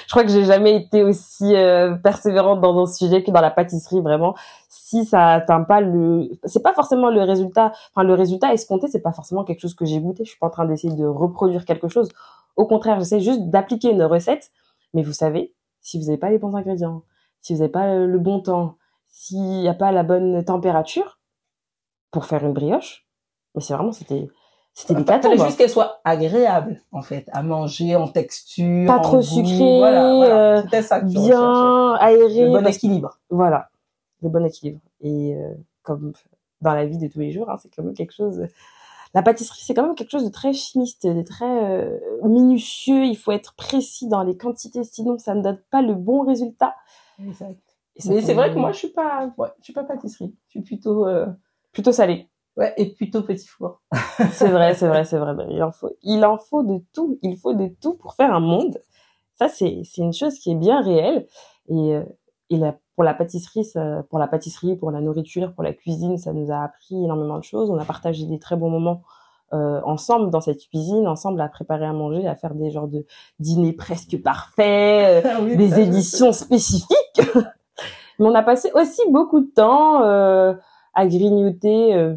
je 0.07 0.11
crois 0.11 0.23
que 0.23 0.31
j'ai 0.31 0.45
jamais 0.45 0.77
été 0.77 1.03
aussi 1.03 1.55
euh, 1.55 1.95
persévérante 1.95 2.61
dans 2.61 2.79
un 2.83 2.87
sujet 2.87 3.23
que 3.23 3.31
dans 3.31 3.41
la 3.41 3.51
pâtisserie 3.51 4.01
vraiment. 4.01 4.35
Si 4.69 5.05
ça 5.05 5.29
atteint 5.29 5.63
pas 5.63 5.81
le, 5.81 6.31
c'est 6.45 6.63
pas 6.63 6.75
forcément 6.75 7.11
le 7.11 7.23
résultat. 7.23 7.73
Enfin 7.95 8.07
le 8.07 8.15
résultat 8.15 8.53
escompté, 8.53 8.89
c'est 8.89 9.01
pas 9.01 9.13
forcément 9.13 9.45
quelque 9.45 9.61
chose 9.61 9.75
que 9.75 9.85
j'ai 9.85 10.01
goûté. 10.01 10.25
Je 10.25 10.31
suis 10.31 10.39
pas 10.39 10.47
en 10.47 10.51
train 10.51 10.67
d'essayer 10.67 10.95
de 10.95 11.07
reproduire 11.07 11.65
quelque 11.65 11.89
chose. 11.89 12.09
Au 12.57 12.67
contraire, 12.67 12.99
j'essaie 12.99 13.21
juste 13.21 13.49
d'appliquer 13.51 13.91
une 13.91 14.03
recette. 14.03 14.51
Mais 14.95 15.03
vous 15.03 15.13
savez, 15.13 15.55
si 15.81 15.99
vous 15.99 16.07
n'avez 16.07 16.19
pas 16.19 16.31
les 16.31 16.39
bons 16.39 16.57
ingrédients, 16.57 17.03
si 17.41 17.55
vous 17.55 17.61
n'avez 17.61 17.73
pas 17.73 17.95
le 17.95 18.19
bon 18.19 18.41
temps, 18.41 18.77
s'il 19.09 19.61
n'y 19.61 19.69
a 19.69 19.75
pas 19.75 19.93
la 19.93 20.03
bonne 20.03 20.45
température 20.45 21.19
pour 22.11 22.27
faire 22.27 22.45
une 22.45 22.53
brioche, 22.53 23.07
mais 23.55 23.61
c'est 23.61 23.75
vraiment 23.75 23.93
c'était 23.93 24.29
c'était 24.73 24.95
des 24.95 25.01
Il 25.01 25.07
fallait 25.07 25.39
juste 25.39 25.59
qu'elle 25.59 25.71
soit 25.71 26.01
agréable, 26.05 26.81
en 26.93 27.03
fait, 27.03 27.29
à 27.33 27.43
manger, 27.43 27.97
en 27.97 28.09
texture, 28.09 28.87
pas 28.87 29.01
trop 29.01 29.21
sucré, 29.21 29.79
voilà, 29.79 30.15
voilà. 30.15 30.59
Euh, 30.59 30.83
ça 30.83 31.01
bien 31.01 31.95
aéré, 31.95 32.45
le 32.45 32.51
bon 32.51 32.67
équilibre. 32.67 33.19
Voilà, 33.31 33.69
le 34.23 34.29
bon 34.29 34.45
équilibre. 34.45 34.81
Et 35.01 35.35
euh, 35.35 35.53
comme 35.83 36.13
dans 36.61 36.75
la 36.75 36.87
vie 36.87 36.99
de 36.99 37.09
tous 37.09 37.19
les 37.19 37.33
jours, 37.33 37.51
hein, 37.51 37.57
c'est 37.61 37.69
quand 37.75 37.83
même 37.83 37.95
quelque 37.95 38.15
chose. 38.15 38.47
La 39.13 39.23
pâtisserie, 39.23 39.61
c'est 39.63 39.75
quand 39.75 39.83
même 39.83 39.97
quelque 39.97 40.11
chose 40.11 40.25
de 40.25 40.31
très 40.31 40.53
chimiste, 40.53 41.05
de 41.05 41.23
très 41.23 41.45
euh, 41.45 41.99
minutieux. 42.23 43.05
Il 43.05 43.17
faut 43.17 43.33
être 43.33 43.55
précis 43.55 44.07
dans 44.07 44.23
les 44.23 44.37
quantités, 44.37 44.85
sinon 44.85 45.19
ça 45.19 45.35
ne 45.35 45.43
donne 45.43 45.61
pas 45.71 45.83
le 45.83 45.95
bon 45.95 46.23
résultat. 46.23 46.77
Exact. 47.19 47.59
Mais 48.07 48.23
c'est 48.23 48.35
vrai 48.35 48.51
que 48.55 48.59
moi, 48.59 48.71
je 48.71 48.79
suis 48.79 48.89
pas, 48.89 49.31
ouais, 49.37 49.49
je 49.59 49.65
suis 49.65 49.73
pas 49.73 49.83
pâtisserie. 49.83 50.33
Je 50.47 50.51
suis 50.51 50.63
plutôt 50.63 51.07
plutôt 51.73 51.93
salée. 51.93 52.29
Ouais, 52.61 52.75
et 52.77 52.93
plutôt 52.93 53.23
petit 53.23 53.47
four. 53.47 53.81
c'est 54.33 54.51
vrai, 54.51 54.75
c'est 54.75 54.87
vrai, 54.87 55.05
c'est 55.05 55.17
vrai. 55.17 55.35
Il 55.51 55.63
en 55.63 55.73
faut, 55.73 55.91
il 56.03 56.23
en 56.27 56.37
faut 56.37 56.63
de 56.63 56.83
tout. 56.93 57.19
Il 57.23 57.39
faut 57.39 57.55
de 57.55 57.69
tout 57.81 57.95
pour 57.95 58.15
faire 58.15 58.35
un 58.35 58.41
monde. 58.41 58.79
Ça, 59.35 59.49
c'est, 59.49 59.81
c'est 59.85 60.03
une 60.03 60.13
chose 60.13 60.39
qui 60.39 60.53
est 60.53 60.57
bien 60.57 60.83
réelle. 60.83 61.27
Et, 61.69 61.95
euh, 61.95 62.05
et 62.51 62.59
la, 62.59 62.77
pour 62.95 63.05
la 63.05 63.15
pâtisserie, 63.15 63.65
ça, 63.65 64.03
pour 64.11 64.19
la 64.19 64.29
pâtisserie, 64.29 64.77
pour 64.77 64.91
la 64.91 65.01
nourriture, 65.01 65.55
pour 65.55 65.65
la 65.65 65.73
cuisine, 65.73 66.19
ça 66.19 66.35
nous 66.35 66.53
a 66.53 66.63
appris 66.63 67.03
énormément 67.03 67.39
de 67.39 67.45
choses. 67.45 67.71
On 67.71 67.79
a 67.79 67.85
partagé 67.87 68.27
des 68.27 68.39
très 68.39 68.57
bons 68.57 68.69
moments 68.69 69.03
euh, 69.55 69.81
ensemble 69.85 70.31
dans 70.31 70.43
cette 70.43 70.61
cuisine, 70.69 71.09
ensemble 71.09 71.41
à 71.41 71.49
préparer 71.49 71.87
à 71.87 71.95
manger, 71.95 72.29
à 72.29 72.37
faire 72.37 72.55
des 72.55 72.71
genres 72.71 72.89
de 72.89 73.07
dîners 73.39 73.73
presque 73.73 74.23
parfaits, 74.23 75.25
euh, 75.25 75.31
ah 75.39 75.41
des 75.41 75.81
éditions 75.81 76.33
spécifiques. 76.33 77.23
Mais 78.19 78.27
on 78.27 78.35
a 78.35 78.43
passé 78.43 78.71
aussi 78.75 79.01
beaucoup 79.09 79.41
de 79.41 79.51
temps 79.51 80.03
euh, 80.03 80.53
à 80.95 81.07
grignoter, 81.07 81.95
euh, 81.95 82.17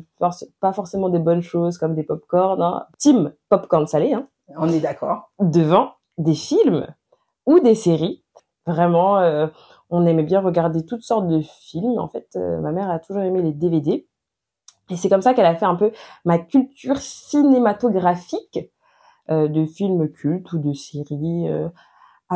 pas 0.59 0.73
forcément 0.73 1.09
des 1.09 1.19
bonnes 1.19 1.41
choses 1.41 1.77
comme 1.77 1.95
des 1.95 2.03
pop-corn, 2.03 2.61
hein. 2.61 2.85
team 2.97 3.33
pop-corn 3.49 3.87
salé, 3.87 4.13
hein, 4.13 4.27
On 4.57 4.69
est 4.69 4.79
d'accord. 4.79 5.31
devant 5.39 5.93
des 6.17 6.33
films 6.33 6.87
ou 7.45 7.59
des 7.59 7.75
séries. 7.75 8.23
Vraiment, 8.65 9.17
euh, 9.17 9.47
on 9.89 10.05
aimait 10.05 10.23
bien 10.23 10.39
regarder 10.39 10.85
toutes 10.85 11.03
sortes 11.03 11.27
de 11.27 11.41
films. 11.41 11.99
En 11.99 12.07
fait, 12.07 12.29
euh, 12.35 12.59
ma 12.61 12.71
mère 12.71 12.89
a 12.89 12.99
toujours 12.99 13.23
aimé 13.23 13.41
les 13.41 13.53
DVD. 13.53 14.07
Et 14.89 14.97
c'est 14.97 15.09
comme 15.09 15.21
ça 15.21 15.33
qu'elle 15.33 15.45
a 15.45 15.55
fait 15.55 15.65
un 15.65 15.75
peu 15.75 15.91
ma 16.25 16.37
culture 16.37 16.97
cinématographique 16.97 18.59
de 19.29 19.65
films 19.65 20.09
cultes 20.11 20.51
ou 20.51 20.57
de 20.59 20.73
séries 20.73 21.47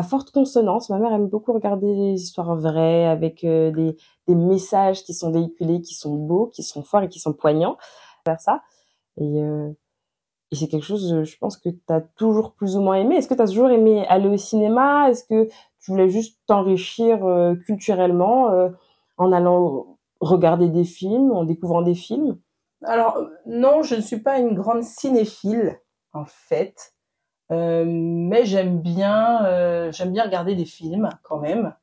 forte 0.04 0.32
consonance. 0.32 0.90
Ma 0.90 1.00
mère 1.00 1.14
aime 1.14 1.28
beaucoup 1.28 1.54
regarder 1.54 1.94
les 1.94 2.22
histoires 2.22 2.56
vraies 2.56 3.06
avec 3.06 3.44
euh, 3.44 3.72
des, 3.72 4.36
messages 4.36 5.04
qui 5.04 5.14
sont 5.14 5.32
véhiculés, 5.32 5.82
qui 5.82 5.94
sont 5.94 6.16
beaux, 6.16 6.48
qui 6.48 6.64
sont 6.64 6.84
forts 6.84 7.04
et 7.04 7.10
qui 7.10 7.20
sont 7.20 7.34
poignants. 7.34 7.78
Faire 8.26 8.40
ça. 8.40 8.62
Et, 9.18 9.42
euh, 9.42 9.70
et 10.52 10.56
c'est 10.56 10.68
quelque 10.68 10.86
chose, 10.86 11.24
je 11.24 11.38
pense 11.38 11.58
que 11.58 11.70
tu 11.70 11.82
as 11.90 12.02
toujours 12.02 12.54
plus 12.54 12.76
ou 12.76 12.82
moins 12.82 12.96
aimé. 12.96 13.16
Est-ce 13.16 13.28
que 13.28 13.34
tu 13.34 13.42
as 13.42 13.48
toujours 13.48 13.70
aimé 13.70 14.06
aller 14.08 14.30
au 14.30 14.38
cinéma? 14.38 15.10
Est-ce 15.10 15.24
que 15.24 15.50
tu 15.80 15.92
voulais 15.92 16.10
juste 16.10 16.40
t'enrichir 16.48 17.26
euh, 17.26 17.56
culturellement 17.56 18.70
en 19.18 19.32
allant 19.32 19.98
regarder 20.20 20.70
des 20.70 20.84
films, 20.84 21.32
en 21.32 21.44
découvrant 21.44 21.82
des 21.82 21.96
films? 21.96 22.38
Alors, 22.84 23.26
non, 23.46 23.82
je 23.82 23.96
ne 23.96 24.02
suis 24.02 24.20
pas 24.20 24.40
une 24.40 24.54
grande 24.54 24.84
cinéphile, 24.84 25.80
en 26.14 26.26
fait. 26.26 26.94
Euh, 27.52 27.86
mais 27.88 28.46
j'aime 28.46 28.80
bien, 28.82 29.46
euh, 29.46 29.92
j'aime 29.92 30.12
bien 30.12 30.24
regarder 30.24 30.56
des 30.56 30.66
films, 30.66 31.10
quand 31.24 31.40
même. 31.40 31.74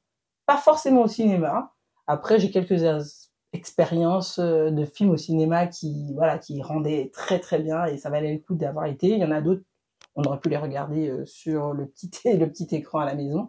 Pas 0.46 0.56
forcément 0.58 1.02
au 1.02 1.08
cinéma. 1.08 1.72
Après, 2.06 2.38
j'ai 2.38 2.50
quelques 2.50 2.84
expériences 3.52 4.38
euh, 4.38 4.70
de 4.70 4.84
films 4.84 5.10
au 5.10 5.16
cinéma 5.16 5.66
qui, 5.66 6.12
voilà, 6.14 6.38
qui 6.38 6.60
rendaient 6.62 7.10
très 7.14 7.38
très 7.38 7.58
bien 7.60 7.86
et 7.86 7.96
ça 7.98 8.10
valait 8.10 8.32
le 8.34 8.40
coup 8.40 8.54
d'avoir 8.54 8.86
été. 8.86 9.08
Il 9.08 9.18
y 9.18 9.24
en 9.24 9.30
a 9.30 9.40
d'autres, 9.40 9.62
on 10.16 10.22
aurait 10.24 10.38
pu 10.40 10.48
les 10.50 10.56
regarder 10.58 11.08
euh, 11.08 11.24
sur 11.24 11.72
le 11.72 11.86
petit, 11.86 12.10
le 12.38 12.46
petit 12.46 12.68
écran 12.74 12.98
à 13.00 13.06
la 13.06 13.14
maison. 13.14 13.48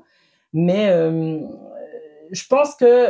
Mais 0.54 0.88
euh, 0.90 1.40
je 2.32 2.48
pense 2.48 2.76
que 2.76 3.10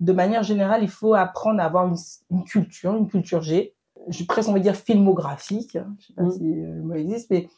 de 0.00 0.12
manière 0.12 0.42
générale, 0.42 0.82
il 0.82 0.90
faut 0.90 1.14
apprendre 1.14 1.60
à 1.60 1.64
avoir 1.64 1.86
une, 1.86 1.96
une 2.30 2.44
culture, 2.44 2.94
une 2.94 3.08
culture 3.08 3.40
G. 3.40 3.74
Je 4.08 4.24
presque, 4.24 4.50
on 4.50 4.52
va 4.52 4.58
dire, 4.58 4.76
filmographique. 4.76 5.76
hein. 5.76 5.94
Je 5.98 6.06
sais 6.08 6.12
pas 6.14 6.22
Mm. 6.24 6.30
si 6.32 6.40
le 6.54 6.82
mot 6.82 6.94
existe, 6.94 7.30
mais 7.30 7.48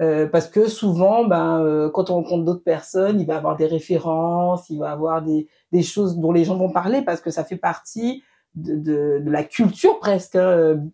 euh, 0.00 0.26
parce 0.26 0.48
que 0.48 0.68
souvent, 0.68 1.24
ben, 1.24 1.60
euh, 1.60 1.90
quand 1.90 2.10
on 2.10 2.14
rencontre 2.14 2.44
d'autres 2.44 2.64
personnes, 2.64 3.20
il 3.20 3.26
va 3.26 3.36
avoir 3.36 3.56
des 3.56 3.66
références, 3.66 4.68
il 4.70 4.78
va 4.78 4.90
avoir 4.90 5.22
des, 5.22 5.48
des 5.70 5.82
choses 5.82 6.16
dont 6.18 6.32
les 6.32 6.44
gens 6.44 6.56
vont 6.56 6.70
parler 6.70 7.02
parce 7.02 7.20
que 7.20 7.30
ça 7.30 7.44
fait 7.44 7.56
partie 7.56 8.22
de, 8.54 8.74
de, 8.74 9.22
de 9.24 9.30
la 9.30 9.44
culture 9.44 9.98
presque 9.98 10.36
hein, 10.36 10.40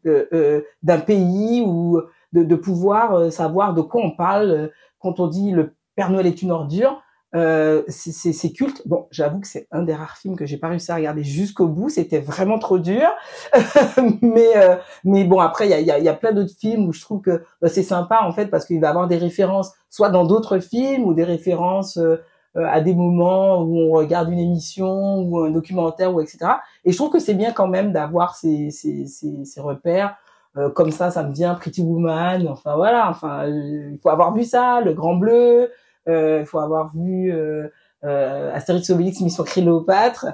euh, 0.06 0.26
euh, 0.32 0.62
d'un 0.82 0.98
pays 0.98 1.62
ou 1.64 2.00
de, 2.32 2.42
de 2.42 2.54
pouvoir 2.54 3.14
euh, 3.14 3.30
savoir 3.30 3.74
de 3.74 3.80
quoi 3.80 4.02
on 4.02 4.10
parle 4.10 4.50
euh, 4.50 4.68
quand 4.98 5.20
on 5.20 5.26
dit 5.26 5.50
le 5.52 5.74
Père 5.94 6.10
Noël 6.10 6.26
est 6.26 6.42
une 6.42 6.50
ordure. 6.50 7.02
Euh, 7.34 7.82
c'est- 7.88 8.52
culte. 8.52 8.82
Bon, 8.86 9.06
j'avoue 9.10 9.40
que 9.40 9.46
c'est 9.46 9.68
un 9.70 9.82
des 9.82 9.94
rares 9.94 10.16
films 10.16 10.34
que 10.34 10.46
j'ai 10.46 10.56
pas 10.56 10.68
réussi 10.68 10.90
à 10.90 10.94
regarder 10.96 11.22
jusqu'au 11.24 11.68
bout. 11.68 11.90
C'était 11.90 12.20
vraiment 12.20 12.58
trop 12.58 12.78
dur. 12.78 13.06
mais 14.22 14.56
euh, 14.56 14.76
mais 15.04 15.24
bon, 15.24 15.38
après 15.40 15.66
il 15.66 15.70
y 15.70 15.74
a, 15.74 15.80
y, 15.80 15.90
a, 15.90 15.98
y 15.98 16.08
a 16.08 16.14
plein 16.14 16.32
d'autres 16.32 16.54
films 16.58 16.86
où 16.88 16.92
je 16.92 17.00
trouve 17.02 17.20
que 17.20 17.42
bah, 17.60 17.68
c'est 17.68 17.82
sympa 17.82 18.20
en 18.22 18.32
fait 18.32 18.46
parce 18.46 18.64
qu'il 18.64 18.80
va 18.80 18.88
avoir 18.90 19.08
des 19.08 19.18
références 19.18 19.72
soit 19.90 20.08
dans 20.10 20.24
d'autres 20.24 20.58
films 20.58 21.04
ou 21.04 21.12
des 21.14 21.24
références 21.24 21.98
euh, 21.98 22.16
euh, 22.56 22.66
à 22.66 22.80
des 22.80 22.94
moments 22.94 23.62
où 23.62 23.78
on 23.78 23.92
regarde 23.92 24.30
une 24.30 24.38
émission 24.38 25.18
ou 25.20 25.38
un 25.40 25.50
documentaire 25.50 26.14
ou 26.14 26.20
etc. 26.20 26.52
Et 26.84 26.92
je 26.92 26.96
trouve 26.96 27.10
que 27.10 27.18
c'est 27.18 27.34
bien 27.34 27.52
quand 27.52 27.68
même 27.68 27.92
d'avoir 27.92 28.36
ces, 28.36 28.70
ces, 28.70 29.06
ces, 29.06 29.44
ces 29.44 29.60
repères. 29.60 30.16
Euh, 30.56 30.70
comme 30.70 30.90
ça, 30.90 31.10
ça 31.10 31.22
me 31.24 31.32
vient 31.32 31.54
Pretty 31.54 31.82
Woman. 31.82 32.48
Enfin 32.48 32.74
voilà. 32.76 33.10
Enfin, 33.10 33.44
euh, 33.48 33.90
il 33.92 33.98
faut 33.98 34.08
avoir 34.08 34.32
vu 34.34 34.44
ça, 34.44 34.80
Le 34.80 34.94
Grand 34.94 35.14
Bleu. 35.14 35.70
Euh, 36.08 36.40
Il 36.40 36.46
faut 36.46 36.58
avoir 36.58 36.92
vu 36.94 37.32
euh, 37.32 37.68
euh, 38.04 38.54
Astérix 38.54 38.90
Obélix 38.90 39.20
Mission 39.20 39.44
Cléopâtre. 39.44 40.26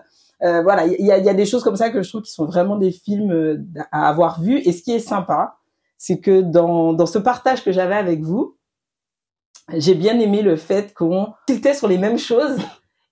Euh, 0.42 0.62
voilà, 0.62 0.86
il 0.86 1.04
y 1.04 1.10
a, 1.10 1.34
des 1.34 1.46
choses 1.46 1.62
comme 1.62 1.76
ça 1.76 1.90
que 1.90 2.02
je 2.02 2.08
trouve 2.08 2.22
qui 2.22 2.32
sont 2.32 2.44
vraiment 2.44 2.76
des 2.76 2.90
films 2.90 3.32
euh, 3.32 3.64
à 3.92 4.08
avoir 4.08 4.40
vus. 4.42 4.58
Et 4.58 4.72
ce 4.72 4.82
qui 4.82 4.92
est 4.92 4.98
sympa, 4.98 5.56
c'est 5.96 6.20
que 6.20 6.42
dans, 6.42 6.92
dans 6.92 7.06
ce 7.06 7.18
partage 7.18 7.64
que 7.64 7.72
j'avais 7.72 7.94
avec 7.94 8.22
vous, 8.22 8.56
j'ai 9.72 9.94
bien 9.94 10.18
aimé 10.18 10.42
le 10.42 10.56
fait 10.56 10.92
qu'on 10.92 11.32
tiltait 11.46 11.72
sur 11.72 11.88
les 11.88 11.96
mêmes 11.96 12.18
choses. 12.18 12.58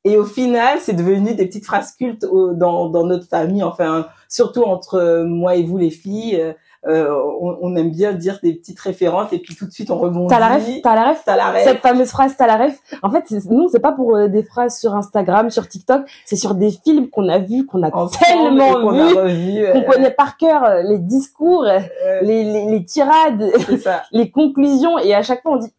Et 0.04 0.18
au 0.18 0.24
final, 0.24 0.80
c'est 0.80 0.92
devenu 0.92 1.34
des 1.34 1.46
petites 1.46 1.64
phrases 1.64 1.92
cultes 1.92 2.26
dans, 2.26 2.90
dans 2.90 3.06
notre 3.06 3.26
famille. 3.28 3.62
Enfin, 3.62 4.08
surtout 4.28 4.64
entre 4.64 4.96
euh, 4.96 5.24
moi 5.24 5.54
et 5.54 5.62
vous, 5.62 5.78
les 5.78 5.90
filles, 5.90 6.54
euh, 6.88 7.14
on, 7.40 7.58
on 7.62 7.76
aime 7.76 7.90
bien 7.90 8.12
dire 8.12 8.40
des 8.42 8.54
petites 8.54 8.80
références 8.80 9.32
et 9.32 9.38
puis 9.38 9.54
tout 9.54 9.66
de 9.66 9.70
suite 9.70 9.90
on 9.90 9.98
rebondit. 9.98 10.28
T'as 10.34 10.40
la 10.40 10.54
ref 10.56 10.68
T'as 10.82 10.94
la 10.96 11.10
ref 11.10 11.22
T'as 11.24 11.36
la 11.36 11.50
ref. 11.52 11.62
Cette 11.64 11.78
fameuse 11.78 12.08
phrase, 12.10 12.34
t'as 12.36 12.46
la 12.46 12.56
ref. 12.56 12.78
En 13.02 13.10
fait, 13.10 13.22
c'est- 13.28 13.48
nous, 13.50 13.68
c'est 13.68 13.78
pas 13.80 13.92
pour 13.92 14.16
euh, 14.16 14.26
des 14.28 14.42
phrases 14.42 14.78
sur 14.78 14.94
Instagram, 14.94 15.48
sur 15.50 15.68
TikTok, 15.68 16.02
c'est 16.26 16.36
sur 16.36 16.54
des 16.56 16.72
films 16.84 17.08
qu'on 17.08 17.28
a 17.28 17.38
vus, 17.38 17.66
qu'on 17.66 17.82
a 17.84 17.94
Ensemble, 17.94 18.24
tellement 18.26 18.72
qu'on 18.74 18.98
a 18.98 19.24
vus, 19.26 19.64
qu'on 19.72 19.78
euh, 19.80 19.92
connaît 19.92 20.10
par 20.10 20.36
cœur 20.36 20.64
euh, 20.64 20.82
les 20.82 20.98
discours, 20.98 21.62
euh, 21.64 21.78
euh, 22.04 22.20
les, 22.22 22.42
les, 22.44 22.66
les 22.66 22.84
tirades, 22.84 23.52
les 24.12 24.30
conclusions, 24.30 24.98
et 24.98 25.14
à 25.14 25.22
chaque 25.22 25.42
fois 25.42 25.52
on 25.52 25.56
dit 25.58 25.72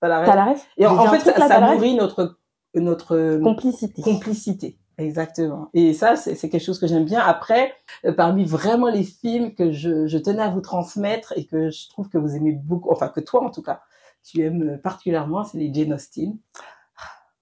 T'as 0.00 0.08
la 0.08 0.20
ref. 0.20 0.26
t'as 0.28 0.34
la 0.36 0.44
ref. 0.46 0.66
Et 0.78 0.86
en, 0.86 0.96
en 0.96 1.06
fait, 1.08 1.18
ça, 1.20 1.46
ça 1.48 1.60
nourrit 1.60 1.94
notre 1.94 2.36
notre 2.74 3.40
complicité. 3.42 4.00
complicité. 4.02 4.76
Exactement. 4.98 5.68
Et 5.74 5.94
ça, 5.94 6.16
c'est 6.16 6.36
quelque 6.48 6.58
chose 6.62 6.78
que 6.78 6.86
j'aime 6.86 7.04
bien. 7.04 7.20
Après, 7.20 7.72
euh, 8.04 8.12
parmi 8.12 8.44
vraiment 8.44 8.88
les 8.88 9.04
films 9.04 9.54
que 9.54 9.70
je, 9.72 10.06
je 10.06 10.18
tenais 10.18 10.42
à 10.42 10.48
vous 10.50 10.60
transmettre 10.60 11.32
et 11.36 11.46
que 11.46 11.70
je 11.70 11.88
trouve 11.88 12.08
que 12.08 12.18
vous 12.18 12.34
aimez 12.36 12.52
beaucoup, 12.52 12.90
enfin 12.90 13.08
que 13.08 13.20
toi 13.20 13.44
en 13.44 13.50
tout 13.50 13.62
cas, 13.62 13.80
tu 14.24 14.42
aimes 14.42 14.78
particulièrement, 14.82 15.44
c'est 15.44 15.58
les 15.58 15.72
Jane 15.72 15.92
Austen. 15.94 16.36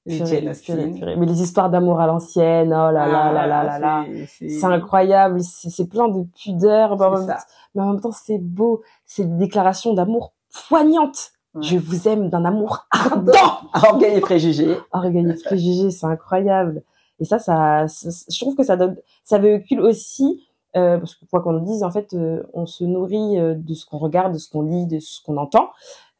Les 0.04 0.18
Purée, 0.18 0.36
Jane 0.40 0.48
Austen. 0.50 0.94
purée. 0.98 1.16
Mais 1.16 1.26
les 1.26 1.42
histoires 1.42 1.68
d'amour 1.68 1.98
à 2.00 2.06
l'ancienne, 2.06 2.68
oh 2.68 2.92
là 2.92 2.92
là 2.92 3.22
Ah, 3.24 3.32
là 3.32 3.46
là 3.46 3.64
là 3.64 3.78
là. 3.80 4.04
c'est- 4.28 4.48
c'est- 4.50 4.64
incroyable, 4.64 5.40
c'est 5.42 5.88
plein 5.88 6.08
de 6.08 6.22
pudeur, 6.40 6.96
mais 6.96 7.04
en, 7.06 7.10
même, 7.26 7.36
mais 7.74 7.82
en 7.82 7.92
même 7.92 8.00
temps 8.00 8.12
c'est 8.12 8.38
beau, 8.38 8.82
c'est 9.04 9.24
des 9.24 9.36
déclarations 9.46 9.94
d'amour 9.94 10.32
poignantes. 10.68 11.32
Je 11.60 11.78
vous 11.78 12.06
aime 12.06 12.28
d'un 12.28 12.44
amour 12.44 12.86
ardent. 12.90 13.32
Orgueil 13.72 14.18
et 14.18 14.20
préjugés. 14.20 14.76
Orgueil 14.92 15.30
et 15.30 15.42
préjugés, 15.42 15.90
c'est 15.90 16.04
incroyable. 16.06 16.82
Et 17.20 17.24
ça, 17.24 17.38
ça, 17.38 17.86
ça- 17.88 18.10
je 18.30 18.38
trouve 18.40 18.54
que 18.56 18.62
ça 18.62 18.76
donne, 18.76 18.96
ça 19.24 19.38
véhicule 19.38 19.80
aussi, 19.80 20.42
euh, 20.76 20.98
parce 20.98 21.14
que 21.14 21.24
quoi 21.30 21.40
qu'on 21.42 21.52
le 21.52 21.60
dise, 21.60 21.82
en 21.82 21.90
fait, 21.90 22.12
euh, 22.14 22.42
on 22.52 22.66
se 22.66 22.84
nourrit 22.84 23.38
euh, 23.38 23.54
de 23.56 23.72
ce 23.74 23.86
qu'on 23.86 23.98
regarde, 23.98 24.34
de 24.34 24.38
ce 24.38 24.50
qu'on 24.50 24.62
lit, 24.62 24.86
de 24.86 24.98
ce 24.98 25.22
qu'on 25.24 25.36
entend. 25.38 25.70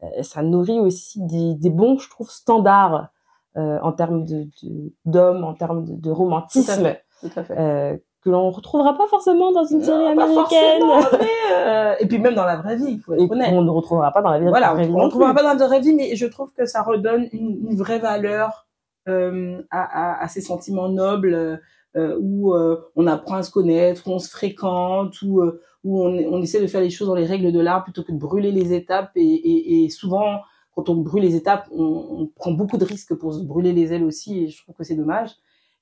Euh, 0.03 0.23
ça 0.23 0.43
nourrit 0.43 0.79
aussi 0.81 1.21
des, 1.23 1.55
des 1.55 1.71
bons, 1.71 1.99
je 1.99 2.09
trouve, 2.09 2.31
standards 2.31 3.09
euh, 3.57 3.79
en 3.83 3.93
termes 3.93 4.25
de 4.25 4.47
de- 4.63 4.93
d'hommes, 5.07 5.45
en 5.45 5.55
termes 5.55 5.85
de, 5.85 5.93
de 5.95 6.01
Tout 6.03 6.11
à 6.11 6.15
romantisme, 6.15 6.83
fait. 6.85 7.03
Tout 7.23 7.31
à 7.39 7.45
fait. 7.45 7.59
euh, 7.59 7.97
que 8.23 8.31
l'on 8.31 8.51
retrouvera 8.51 8.95
pas 8.99 9.07
forcément 9.07 9.53
dans 9.53 9.65
une 9.65 9.83
série 9.83 10.03
Non, 10.15 10.23
américaine. 10.23 10.83
mais, 11.21 11.97
et 12.01 12.07
puis 12.07 12.19
même 12.19 12.35
dans 12.35 12.45
la 12.45 12.57
vraie 12.57 12.77
vie, 12.77 12.85
il 12.89 13.01
faut 13.01 13.15
être 13.15 13.31
honnête. 13.31 13.51
qu'on 13.51 13.63
ne 13.63 13.71
retrouvera 13.71 14.11
pas 14.13 14.21
dans 14.21 14.31
la 14.31 14.41
vie 14.41 14.47
voilà, 14.49 14.75
vraie 14.75 14.87
vie 14.87 14.93
on 14.95 14.99
non 14.99 15.05
ne 15.05 15.11
trouvera 15.11 15.31
plus. 15.33 15.37
pas 15.37 15.55
dans 15.55 15.59
la 15.59 15.67
vraie 15.67 15.81
vie, 15.81 15.95
mais 15.95 16.17
je 16.17 16.27
trouve 16.27 16.53
que 16.53 16.67
ça 16.67 16.83
redonne 16.83 17.29
une, 17.33 17.69
une 17.71 17.77
vraie 17.77 17.99
valeur 18.01 18.66
euh, 19.09 19.63
à, 19.71 19.83
à, 20.21 20.25
à 20.25 20.29
ces 20.29 20.41
sentiments 20.41 20.89
nobles 20.89 21.61
euh, 21.97 22.17
où 22.21 22.55
euh, 22.55 22.77
on 22.97 23.07
apprend 23.07 23.37
à 23.37 23.43
se 23.43 23.51
connaître, 23.51 24.07
où 24.07 24.11
on 24.13 24.19
se 24.19 24.29
fréquente, 24.29 25.21
où, 25.23 25.41
euh, 25.41 25.61
où 25.85 26.03
on, 26.03 26.13
on 26.33 26.43
essaie 26.43 26.61
de 26.61 26.67
faire 26.67 26.81
les 26.83 26.91
choses 26.91 27.09
dans 27.09 27.15
les 27.15 27.25
règles 27.27 27.53
de 27.53 27.61
l'art 27.61 27.85
plutôt 27.85 28.03
que 28.03 28.13
de 28.13 28.19
brûler 28.19 28.53
les 28.53 28.73
étapes. 28.75 29.13
Et, 29.17 29.23
et, 29.23 29.85
et 29.85 29.89
souvent, 29.91 30.41
quand 30.75 30.89
on 30.91 30.97
brûle 30.97 31.23
les 31.23 31.37
étapes, 31.37 31.67
on, 31.73 31.85
on 31.85 32.27
prend 32.37 32.51
beaucoup 32.53 32.77
de 32.77 32.85
risques 32.85 33.15
pour 33.15 33.33
se 33.33 33.43
brûler 33.43 33.73
les 33.73 33.93
ailes 33.95 34.05
aussi, 34.05 34.45
et 34.45 34.49
je 34.49 34.63
trouve 34.63 34.75
que 34.75 34.85
c'est 34.85 34.95
dommage. 34.97 35.31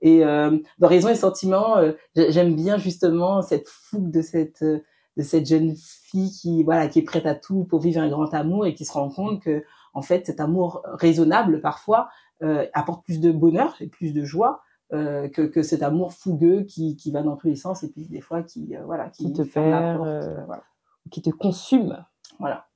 Et 0.02 0.24
euh, 0.24 0.58
dans 0.78 0.88
Raison 0.88 1.08
et 1.08 1.14
Sentiments, 1.14 1.78
euh, 1.78 1.92
j'ai- 2.14 2.30
j'aime 2.30 2.54
bien 2.54 2.76
justement 2.78 3.42
cette 3.42 3.68
fougue 3.68 4.10
de 4.10 4.22
cette 4.22 4.62
euh, 4.62 4.80
de 5.16 5.22
cette 5.22 5.46
jeune 5.46 5.74
fille 5.76 6.32
qui 6.32 6.64
voilà 6.64 6.88
qui 6.88 6.98
est 6.98 7.02
prête 7.02 7.24
à 7.24 7.36
tout 7.36 7.62
pour 7.64 7.78
vivre 7.80 8.00
un 8.00 8.08
grand 8.08 8.34
amour 8.34 8.66
et 8.66 8.74
qui 8.74 8.84
se 8.84 8.92
rend 8.92 9.08
compte 9.10 9.40
que 9.40 9.62
en 9.94 10.02
fait 10.02 10.26
cet 10.26 10.40
amour 10.40 10.82
raisonnable 10.94 11.60
parfois 11.60 12.08
euh, 12.42 12.66
apporte 12.72 13.04
plus 13.04 13.20
de 13.20 13.30
bonheur 13.30 13.76
et 13.80 13.86
plus 13.86 14.12
de 14.12 14.24
joie 14.24 14.60
euh, 14.92 15.28
que, 15.28 15.42
que 15.42 15.62
cet 15.62 15.82
amour 15.82 16.12
fougueux 16.12 16.62
qui, 16.62 16.96
qui 16.96 17.10
va 17.10 17.22
dans 17.22 17.36
tous 17.36 17.46
les 17.46 17.56
sens 17.56 17.82
et 17.82 17.90
puis 17.90 18.08
des 18.08 18.20
fois 18.20 18.42
qui 18.42 18.76
euh, 18.76 18.84
voilà 18.84 19.08
qui, 19.08 19.26
Qui 19.26 19.32
te 19.32 19.42
perd, 19.42 19.98
voilà. 20.46 20.62
Qui 21.10 21.22
te 21.22 21.30
consume. 21.30 22.04
Voilà. 22.38 22.66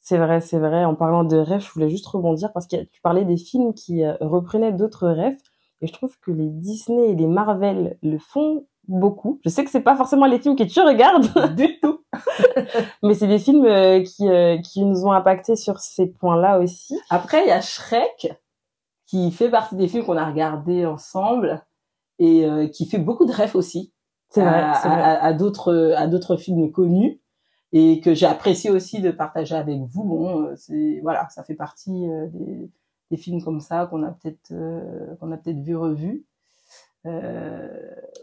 C'est 0.00 0.18
vrai, 0.18 0.40
c'est 0.40 0.58
vrai. 0.58 0.84
En 0.84 0.94
parlant 0.94 1.24
de 1.24 1.36
rêves, 1.36 1.62
je 1.62 1.72
voulais 1.72 1.90
juste 1.90 2.06
rebondir 2.06 2.52
parce 2.52 2.66
que 2.66 2.84
tu 2.84 3.00
parlais 3.00 3.24
des 3.24 3.36
films 3.36 3.74
qui 3.74 4.06
reprenaient 4.20 4.72
d'autres 4.72 5.08
rêves. 5.08 5.38
Et 5.80 5.86
je 5.86 5.92
trouve 5.92 6.18
que 6.20 6.30
les 6.30 6.48
Disney 6.48 7.10
et 7.10 7.14
les 7.16 7.26
Marvel 7.26 7.98
le 8.02 8.18
font 8.18 8.66
beaucoup. 8.86 9.40
Je 9.44 9.48
sais 9.48 9.64
que 9.64 9.70
c'est 9.70 9.80
pas 9.80 9.96
forcément 9.96 10.26
les 10.26 10.38
films 10.38 10.54
que 10.54 10.64
tu 10.64 10.80
regardes, 10.80 11.26
du 11.56 11.80
tout 11.80 11.96
mais 13.02 13.14
c'est 13.14 13.26
des 13.26 13.38
films 13.38 13.64
euh, 13.64 14.02
qui, 14.02 14.28
euh, 14.28 14.58
qui 14.58 14.84
nous 14.84 15.04
ont 15.04 15.12
impacté 15.12 15.56
sur 15.56 15.78
ces 15.80 16.06
points-là 16.06 16.58
aussi. 16.58 16.98
Après, 17.10 17.42
il 17.44 17.48
y 17.48 17.52
a 17.52 17.60
Shrek, 17.60 18.32
qui 19.06 19.30
fait 19.30 19.50
partie 19.50 19.76
des 19.76 19.88
films 19.88 20.04
qu'on 20.04 20.16
a 20.16 20.26
regardés 20.26 20.84
ensemble 20.86 21.64
et 22.18 22.44
euh, 22.46 22.66
qui 22.68 22.86
fait 22.86 22.98
beaucoup 22.98 23.24
de 23.26 23.32
rêves 23.32 23.56
aussi. 23.56 23.92
à, 24.36 25.24
à 25.24 25.32
d'autres 25.32 25.94
à 25.96 26.06
d'autres 26.08 26.36
films 26.36 26.72
connus 26.72 27.20
et 27.72 28.00
que 28.00 28.12
j'ai 28.14 28.26
apprécié 28.26 28.70
aussi 28.70 29.00
de 29.00 29.10
partager 29.12 29.54
avec 29.54 29.80
vous. 29.82 30.04
Bon, 30.04 30.52
c'est 30.56 31.00
voilà, 31.02 31.28
ça 31.30 31.42
fait 31.44 31.54
partie 31.54 32.06
des, 32.32 32.70
des 33.10 33.16
films 33.16 33.42
comme 33.42 33.60
ça 33.60 33.86
qu'on 33.86 34.02
a 34.02 34.10
peut-être 34.12 34.52
qu'on 35.20 35.30
a 35.32 35.36
peut-être 35.36 35.60
vu 35.60 35.76
revu. 35.76 36.24
Euh... 37.06 37.68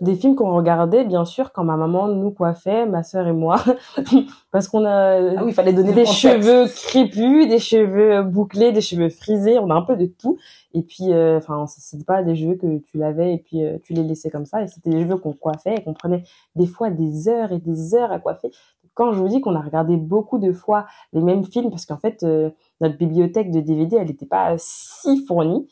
Des 0.02 0.16
films 0.16 0.36
qu'on 0.36 0.56
regardait, 0.56 1.06
bien 1.06 1.24
sûr, 1.24 1.52
quand 1.52 1.64
ma 1.64 1.78
maman 1.78 2.08
nous 2.08 2.32
coiffait, 2.32 2.86
ma 2.86 3.04
sœur 3.04 3.28
et 3.28 3.32
moi, 3.32 3.64
parce 4.52 4.68
qu'on 4.68 4.86
a 4.86 5.38
ah 5.38 5.44
oui, 5.44 5.52
il 5.52 5.54
fallait 5.54 5.74
donner 5.74 5.94
des 5.94 6.06
cheveux 6.06 6.68
crépus, 6.68 7.48
des 7.48 7.60
cheveux 7.60 8.24
bouclés, 8.24 8.72
des 8.72 8.82
cheveux 8.82 9.10
frisés, 9.10 9.60
on 9.60 9.70
a 9.70 9.76
un 9.76 9.84
peu 9.84 9.96
de 9.96 10.08
tout. 10.08 10.38
Et 10.74 10.82
puis, 10.82 11.14
euh, 11.14 11.38
enfin, 11.38 11.66
c'était 11.68 12.04
pas 12.04 12.24
des 12.24 12.36
cheveux 12.36 12.56
que 12.56 12.80
tu 12.80 12.98
lavais 12.98 13.36
et 13.36 13.38
puis 13.38 13.64
euh, 13.64 13.78
tu 13.84 13.94
les 13.94 14.04
laissais 14.04 14.30
comme 14.30 14.46
ça. 14.46 14.64
Et 14.64 14.68
c'était 14.68 14.90
des 14.90 15.02
cheveux 15.04 15.18
qu'on 15.18 15.34
coiffait 15.34 15.76
et 15.76 15.84
qu'on 15.84 15.94
prenait 15.94 16.24
des 16.56 16.68
fois 16.68 16.90
des 16.90 17.30
heures 17.30 17.52
et 17.52 17.60
des 17.60 17.96
heures 17.96 18.12
à 18.12 18.20
coiffer. 18.20 18.52
Quand 18.96 19.12
je 19.12 19.20
vous 19.20 19.28
dis 19.28 19.42
qu'on 19.42 19.56
a 19.56 19.62
regardé 19.62 19.96
beaucoup 19.98 20.38
de 20.38 20.52
fois 20.52 20.86
les 21.14 21.22
mêmes 21.22 21.46
films, 21.46 21.70
parce 21.70 21.86
qu'en 21.86 21.98
fait, 21.98 22.24
euh, 22.24 22.50
notre 22.82 22.98
bibliothèque 22.98 23.52
de 23.52 23.60
DVD, 23.60 23.98
elle 23.98 24.08
n'était 24.08 24.26
pas 24.26 24.56
si 24.58 25.26
fournie 25.26 25.68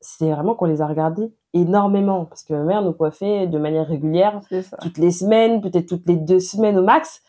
c'est 0.00 0.30
vraiment 0.30 0.54
qu'on 0.54 0.66
les 0.66 0.80
a 0.80 0.86
regardés 0.86 1.32
énormément 1.54 2.24
parce 2.24 2.42
que 2.44 2.52
ma 2.54 2.62
mère 2.62 2.82
nous 2.82 2.92
coiffait 2.92 3.46
de 3.46 3.58
manière 3.58 3.86
régulière 3.86 4.40
toutes 4.80 4.98
les 4.98 5.10
semaines 5.10 5.60
peut-être 5.60 5.86
toutes 5.86 6.06
les 6.06 6.16
deux 6.16 6.40
semaines 6.40 6.78
au 6.78 6.82
max. 6.82 7.22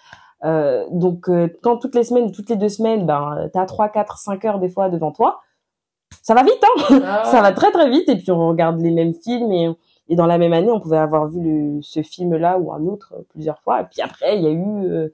Euh, 0.46 0.86
donc 0.92 1.30
euh, 1.30 1.50
quand 1.64 1.78
toutes 1.78 1.96
les 1.96 2.04
semaines 2.04 2.32
toutes 2.32 2.50
les 2.50 2.56
deux 2.56 2.70
semaines 2.70 3.06
ben 3.06 3.50
t'as 3.52 3.66
trois 3.66 3.90
quatre 3.90 4.18
cinq 4.18 4.46
heures 4.46 4.60
des 4.60 4.70
fois 4.70 4.88
devant 4.88 5.12
toi 5.12 5.42
ça 6.22 6.34
va 6.34 6.44
vite 6.44 6.64
hein. 6.64 7.02
Ah 7.04 7.26
ça 7.32 7.42
va 7.42 7.52
très 7.52 7.72
très 7.72 7.90
vite 7.90 8.08
et 8.08 8.16
puis 8.16 8.32
on 8.32 8.48
regarde 8.48 8.80
les 8.80 8.92
mêmes 8.92 9.14
films 9.14 9.52
et, 9.52 9.70
et 10.08 10.16
dans 10.16 10.28
la 10.28 10.38
même 10.38 10.54
année 10.54 10.72
on 10.72 10.80
pouvait 10.80 10.98
avoir 10.98 11.28
vu 11.28 11.42
le, 11.42 11.82
ce 11.82 12.02
film 12.04 12.38
là 12.38 12.58
ou 12.58 12.72
un 12.72 12.86
autre 12.86 13.16
plusieurs 13.30 13.60
fois. 13.62 13.82
Et 13.82 13.86
puis 13.86 14.02
après 14.02 14.38
il 14.38 14.44
y 14.44 14.48
a 14.48 14.52
eu 14.52 14.86
euh, 14.86 15.10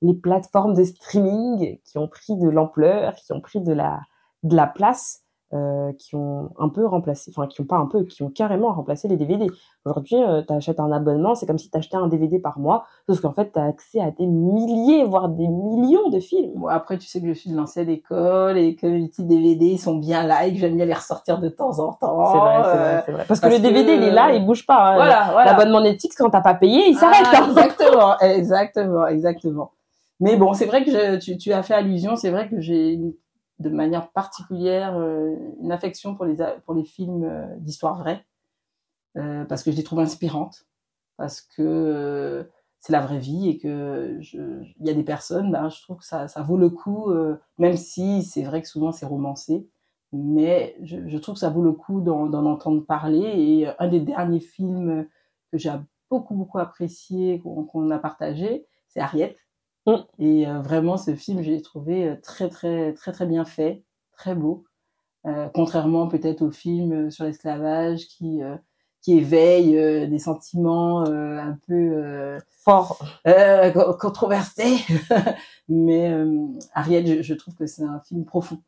les 0.00 0.14
plateformes 0.14 0.74
de 0.74 0.84
streaming 0.84 1.78
qui 1.84 1.98
ont 1.98 2.08
pris 2.08 2.36
de 2.36 2.48
l'ampleur 2.48 3.16
qui 3.16 3.32
ont 3.32 3.40
pris 3.40 3.60
de 3.60 3.72
la 3.72 4.00
de 4.44 4.56
la 4.56 4.66
place 4.66 5.24
euh, 5.52 5.92
qui 5.98 6.14
ont 6.14 6.50
un 6.60 6.68
peu 6.68 6.86
remplacé, 6.86 7.32
enfin 7.34 7.48
qui 7.48 7.60
ont 7.60 7.64
pas 7.64 7.76
un 7.76 7.86
peu, 7.86 8.04
qui 8.04 8.22
ont 8.22 8.30
carrément 8.30 8.72
remplacé 8.72 9.08
les 9.08 9.16
DVD. 9.16 9.48
Aujourd'hui, 9.84 10.14
euh, 10.14 10.42
tu 10.46 10.52
achètes 10.52 10.78
un 10.78 10.92
abonnement, 10.92 11.34
c'est 11.34 11.44
comme 11.44 11.58
si 11.58 11.68
tu 11.68 11.76
achetais 11.76 11.96
un 11.96 12.06
DVD 12.06 12.38
par 12.38 12.60
mois, 12.60 12.84
sauf 13.08 13.20
qu'en 13.20 13.32
fait, 13.32 13.50
tu 13.52 13.58
as 13.58 13.64
accès 13.64 14.00
à 14.00 14.12
des 14.12 14.26
milliers, 14.26 15.02
voire 15.02 15.28
des 15.28 15.48
millions 15.48 16.08
de 16.08 16.20
films. 16.20 16.52
Bon, 16.54 16.68
après, 16.68 16.98
tu 16.98 17.08
sais 17.08 17.20
que 17.20 17.26
je 17.26 17.32
suis 17.32 17.50
de 17.50 17.56
l'ancienne 17.56 17.88
école 17.88 18.58
et 18.58 18.76
que 18.76 18.86
les 18.86 19.08
petits 19.08 19.24
DVD 19.24 19.66
ils 19.66 19.78
sont 19.78 19.96
bien 19.96 20.24
là 20.24 20.46
et 20.46 20.52
que 20.52 20.58
j'aime 20.58 20.76
bien 20.76 20.86
les 20.86 20.94
ressortir 20.94 21.40
de 21.40 21.48
temps 21.48 21.80
en 21.80 21.94
temps. 21.94 22.32
C'est 22.32 22.38
vrai, 22.38 22.54
c'est 22.62 22.78
vrai, 22.78 23.02
c'est 23.06 23.12
vrai. 23.12 23.24
Parce, 23.26 23.40
que 23.40 23.48
le 23.48 23.58
DVD, 23.58 23.94
il 23.94 24.04
est 24.04 24.12
là, 24.12 24.32
il 24.32 24.46
bouge 24.46 24.64
pas. 24.64 24.92
Hein. 24.92 24.94
Voilà, 24.94 25.28
voilà. 25.32 25.50
L'abonnement 25.50 25.80
Netflix, 25.80 26.14
quand 26.14 26.30
t'as 26.30 26.42
pas 26.42 26.54
payé, 26.54 26.88
il 26.88 26.94
s'arrête. 26.94 27.26
Ah, 27.32 27.44
exactement, 27.48 28.18
exactement, 28.20 29.06
exactement. 29.08 29.72
Mais 30.20 30.36
bon, 30.36 30.52
c'est 30.52 30.66
vrai 30.66 30.84
que 30.84 30.92
je, 30.92 31.18
tu, 31.18 31.36
tu 31.38 31.52
as 31.52 31.64
fait 31.64 31.74
allusion, 31.74 32.14
c'est 32.14 32.30
vrai 32.30 32.48
que 32.48 32.60
j'ai 32.60 32.92
une 32.92 33.14
de 33.60 33.68
manière 33.68 34.10
particulière 34.10 34.96
euh, 34.96 35.36
une 35.60 35.70
affection 35.70 36.14
pour 36.16 36.24
les 36.24 36.36
pour 36.64 36.74
les 36.74 36.84
films 36.84 37.24
euh, 37.24 37.46
d'histoire 37.58 37.98
vraie 37.98 38.26
euh, 39.16 39.44
parce 39.44 39.62
que 39.62 39.70
je 39.70 39.76
les 39.76 39.84
trouve 39.84 40.00
inspirantes 40.00 40.66
parce 41.16 41.42
que 41.42 42.48
c'est 42.80 42.92
la 42.92 43.02
vraie 43.02 43.18
vie 43.18 43.50
et 43.50 43.58
que 43.58 44.18
il 44.22 44.86
y 44.86 44.90
a 44.90 44.94
des 44.94 45.04
personnes 45.04 45.52
ben, 45.52 45.68
je 45.68 45.82
trouve 45.82 45.98
que 45.98 46.04
ça, 46.04 46.26
ça 46.28 46.42
vaut 46.42 46.56
le 46.56 46.70
coup 46.70 47.12
même 47.58 47.76
si 47.76 48.22
c'est 48.22 48.42
vrai 48.42 48.62
que 48.62 48.68
souvent 48.68 48.90
c'est 48.90 49.04
romancé 49.04 49.68
mais 50.12 50.76
je, 50.82 51.06
je, 51.06 51.18
trouve 51.18 51.34
que 51.34 51.40
ça 51.40 51.50
vaut 51.50 51.62
le 51.62 51.70
coup 51.70 52.00
d'en 52.00 52.32
entendre 52.32 52.84
parler. 52.84 53.20
Et 53.20 53.68
un 53.78 53.86
des 53.86 54.00
derniers 54.00 54.40
films 54.40 55.06
que 55.52 55.58
j'ai 55.58 55.70
beaucoup 56.10 56.34
beaucoup 56.34 56.58
apprécié 56.58 57.40
qu'on 57.40 57.90
a 57.90 57.98
partagé 57.98 58.66
c'est 58.88 59.00
Harriet 59.00 59.36
Mm. 59.86 59.94
Et 60.18 60.46
euh, 60.46 60.60
vraiment, 60.60 60.96
ce 60.96 61.14
film, 61.14 61.42
je 61.42 61.50
l'ai 61.50 61.62
trouvé 61.62 62.08
euh, 62.08 62.16
très, 62.22 62.48
très, 62.48 62.92
très, 62.94 63.12
très 63.12 63.26
bien 63.26 63.44
fait, 63.44 63.84
très 64.12 64.34
beau. 64.34 64.64
Euh, 65.26 65.50
contrairement 65.52 66.08
peut-être 66.08 66.40
au 66.40 66.50
film 66.50 67.10
sur 67.10 67.26
l'esclavage 67.26 68.06
qui 68.06 68.40
qui 69.02 69.18
éveille 69.18 69.72
des 70.08 70.18
sentiments 70.18 71.04
un 71.04 71.58
peu 71.66 72.38
forts, 72.50 73.02
controversés. 73.98 74.76
Mais 75.68 76.10
Ariel, 76.74 77.06
je, 77.06 77.22
je, 77.22 77.34
trouve 77.34 77.54
que 77.54 77.66
c'est 77.66 77.82
un 77.82 78.00
film 78.00 78.26
profond, 78.26 78.62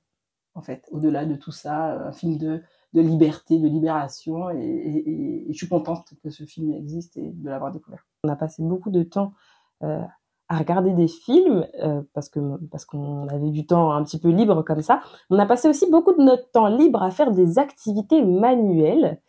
en 0.55 0.63
fait, 0.63 0.87
au-delà 0.91 1.27
de 1.27 1.37
tout 1.37 1.53
ça, 1.53 2.07
un 2.07 2.13
film 2.13 2.39
de, 2.39 2.63
de 2.95 3.01
liberté, 3.01 3.59
de 3.59 3.69
libération. 3.69 4.51
Et, 4.51 4.65
et, 4.65 5.49
et, 5.49 5.53
je 5.53 5.57
suis 5.57 5.69
contente 5.69 6.13
que 6.23 6.31
ce 6.31 6.45
film 6.45 6.73
existe 6.73 7.17
et 7.17 7.31
de 7.31 7.49
l'avoir 7.49 7.73
découvert. 7.73 8.07
On 8.25 8.29
a 8.29 8.37
passé 8.37 8.63
beaucoup 8.63 8.91
de 8.91 9.03
temps 9.03 9.35
euh, 9.83 10.03
à 10.49 10.59
regarder 10.59 10.93
des 10.93 11.09
films 11.09 11.67
euh, 11.83 12.03
parce 12.15 12.29
que 12.29 12.41
parce 12.71 12.85
qu'on 12.85 13.27
avait 13.29 13.51
du 13.51 13.67
temps 13.67 13.93
un 13.93 14.05
petit 14.05 14.19
peu 14.19 14.29
libre 14.29 14.63
comme 14.63 14.83
ça. 14.83 15.01
On 15.31 15.39
a 15.39 15.47
passé 15.47 15.69
aussi 15.69 15.91
beaucoup 15.91 16.13
de 16.13 16.23
notre 16.23 16.51
temps 16.51 16.69
libre 16.69 17.03
à 17.03 17.11
faire 17.11 17.31
des 17.31 17.59
activités 17.59 18.23
manuelles 18.23 19.21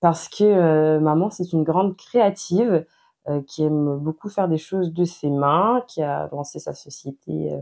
parce 0.00 0.28
que 0.28 0.44
euh, 0.44 1.00
maman 1.00 1.30
c'est 1.30 1.52
une 1.52 1.64
grande 1.64 1.96
créative 1.96 2.86
euh, 3.28 3.42
qui 3.48 3.64
aime 3.64 3.98
beaucoup 3.98 4.28
faire 4.28 4.48
des 4.48 4.58
choses 4.58 4.92
de 4.92 5.04
ses 5.04 5.30
mains, 5.30 5.82
qui 5.88 6.02
a 6.02 6.28
lancé 6.32 6.58
sa 6.58 6.74
société 6.74 7.52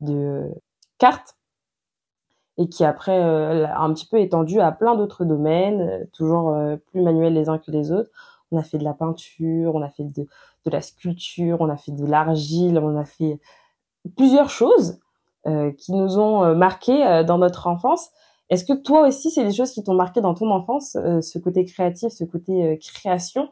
de 0.00 0.50
cartes 0.98 1.36
et 2.58 2.68
qui 2.70 2.84
après 2.84 3.20
a 3.20 3.80
un 3.80 3.92
petit 3.92 4.06
peu 4.06 4.18
étendu 4.18 4.60
à 4.60 4.72
plein 4.72 4.94
d'autres 4.94 5.26
domaines, 5.26 6.08
toujours 6.14 6.56
plus 6.86 7.02
manuels 7.02 7.34
les 7.34 7.50
uns 7.50 7.58
que 7.58 7.70
les 7.70 7.92
autres. 7.92 8.10
On 8.52 8.58
a 8.58 8.62
fait 8.62 8.78
de 8.78 8.84
la 8.84 8.94
peinture, 8.94 9.74
on 9.74 9.82
a 9.82 9.90
fait 9.90 10.04
de, 10.04 10.26
la 10.66 10.80
sculpture, 10.80 11.60
on 11.60 11.68
a 11.68 11.76
fait 11.76 11.92
de 11.92 12.06
l'argile, 12.06 12.78
on 12.78 12.96
a 12.96 13.04
fait 13.04 13.40
plusieurs 14.16 14.50
choses 14.50 14.98
euh, 15.46 15.72
qui 15.72 15.92
nous 15.92 16.18
ont 16.18 16.44
euh, 16.44 16.54
marqué 16.54 17.06
euh, 17.06 17.24
dans 17.24 17.38
notre 17.38 17.66
enfance. 17.66 18.10
Est-ce 18.50 18.64
que 18.64 18.72
toi 18.72 19.08
aussi, 19.08 19.30
c'est 19.30 19.44
des 19.44 19.52
choses 19.52 19.72
qui 19.72 19.82
t'ont 19.82 19.94
marqué 19.94 20.20
dans 20.20 20.34
ton 20.34 20.50
enfance, 20.50 20.92
ce 20.92 21.38
côté 21.40 21.64
créatif, 21.64 22.12
ce 22.12 22.22
côté 22.22 22.78
création, 22.78 23.48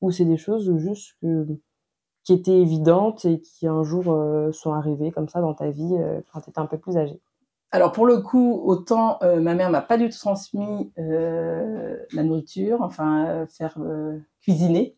ou 0.00 0.12
c'est 0.12 0.24
des 0.24 0.36
choses 0.36 0.72
juste 0.76 1.16
qui 2.22 2.32
étaient 2.32 2.60
évidentes 2.60 3.24
et 3.24 3.40
qui 3.40 3.66
un 3.66 3.82
jour 3.82 4.04
sont 4.52 4.72
arrivées 4.72 5.10
comme 5.10 5.28
ça 5.28 5.40
dans 5.40 5.52
ta 5.52 5.70
vie 5.70 5.96
quand 6.32 6.42
tu 6.42 6.50
étais 6.50 6.60
un 6.60 6.66
peu 6.66 6.78
plus 6.78 6.96
âgée? 6.96 7.20
Alors 7.72 7.92
pour 7.92 8.06
le 8.06 8.18
coup, 8.20 8.62
autant 8.64 9.18
ma 9.22 9.54
mère 9.54 9.70
m'a 9.70 9.82
pas 9.82 9.98
du 9.98 10.08
tout 10.08 10.18
transmis 10.18 10.92
la 10.96 12.22
nourriture, 12.22 12.82
enfin 12.82 13.46
faire 13.48 13.76
cuisiner 14.40 14.96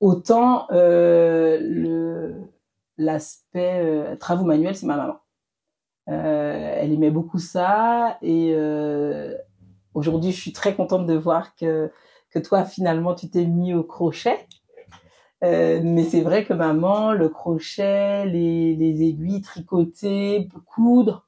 autant 0.00 0.66
euh, 0.70 2.32
l'aspect 2.96 3.80
euh, 3.82 4.16
travaux 4.16 4.44
manuels, 4.44 4.76
c'est 4.76 4.86
ma 4.86 4.96
maman. 4.96 5.18
Euh, 6.08 6.74
elle 6.76 6.92
aimait 6.92 7.10
beaucoup 7.10 7.38
ça 7.38 8.18
et 8.22 8.52
euh, 8.54 9.36
aujourd'hui, 9.94 10.32
je 10.32 10.40
suis 10.40 10.52
très 10.52 10.74
contente 10.74 11.06
de 11.06 11.14
voir 11.14 11.54
que 11.56 11.90
toi 12.44 12.64
finalement 12.64 13.14
tu 13.14 13.28
t'es 13.28 13.44
mis 13.44 13.74
au 13.74 13.82
crochet. 13.82 14.38
Euh, 15.44 15.80
mais 15.84 16.02
c'est 16.04 16.20
vrai 16.20 16.44
que 16.44 16.52
maman, 16.52 17.12
le 17.12 17.28
crochet, 17.28 18.26
les, 18.26 18.74
les 18.74 19.02
aiguilles, 19.02 19.40
tricoter, 19.40 20.48
coudre, 20.66 21.27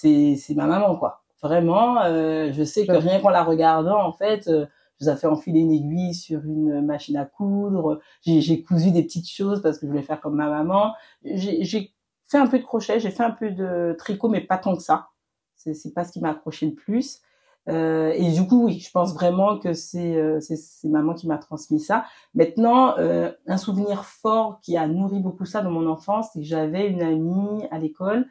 c'est 0.00 0.36
c'est 0.36 0.54
ma 0.54 0.66
maman 0.66 0.96
quoi. 0.96 1.22
Vraiment, 1.42 2.02
euh, 2.02 2.52
je 2.52 2.62
sais 2.64 2.86
que 2.86 2.92
rien 2.92 3.20
qu'en 3.20 3.30
la 3.30 3.42
regardant, 3.42 3.98
en 4.02 4.12
fait, 4.12 4.42
je 4.46 4.66
vous 5.00 5.08
ai 5.08 5.16
fait 5.16 5.26
enfiler 5.26 5.60
une 5.60 5.72
aiguille 5.72 6.14
sur 6.14 6.44
une 6.44 6.84
machine 6.84 7.16
à 7.16 7.24
coudre. 7.24 8.00
J'ai 8.20 8.62
cousu 8.62 8.90
des 8.90 9.02
petites 9.02 9.30
choses 9.30 9.62
parce 9.62 9.78
que 9.78 9.86
je 9.86 9.90
voulais 9.90 10.02
faire 10.02 10.20
comme 10.20 10.36
ma 10.36 10.50
maman. 10.50 10.92
J'ai 11.24 11.94
fait 12.28 12.38
un 12.38 12.46
peu 12.46 12.58
de 12.58 12.64
crochet, 12.64 13.00
j'ai 13.00 13.10
fait 13.10 13.22
un 13.22 13.30
peu 13.30 13.50
de 13.50 13.96
tricot, 13.98 14.28
mais 14.28 14.42
pas 14.42 14.58
tant 14.58 14.76
que 14.76 14.82
ça. 14.82 15.08
C'est 15.56 15.94
pas 15.94 16.04
ce 16.04 16.12
qui 16.12 16.20
m'a 16.20 16.30
accroché 16.30 16.66
le 16.66 16.74
plus. 16.74 17.22
Euh, 17.68 18.12
et 18.14 18.32
du 18.32 18.46
coup, 18.46 18.66
oui, 18.66 18.80
je 18.80 18.90
pense 18.90 19.14
vraiment 19.14 19.58
que 19.58 19.74
c'est 19.74 20.16
euh, 20.16 20.40
maman 20.84 21.14
qui 21.14 21.26
m'a 21.26 21.38
transmis 21.38 21.80
ça. 21.80 22.04
Maintenant, 22.34 22.96
euh, 22.98 23.32
un 23.46 23.58
souvenir 23.58 24.04
fort 24.04 24.60
qui 24.62 24.76
a 24.76 24.86
nourri 24.86 25.20
beaucoup 25.20 25.44
ça 25.44 25.60
dans 25.60 25.70
mon 25.70 25.86
enfance, 25.86 26.28
c'est 26.32 26.40
que 26.40 26.46
j'avais 26.46 26.88
une 26.88 27.02
amie 27.02 27.66
à 27.70 27.78
l'école 27.78 28.20
euh, 28.20 28.24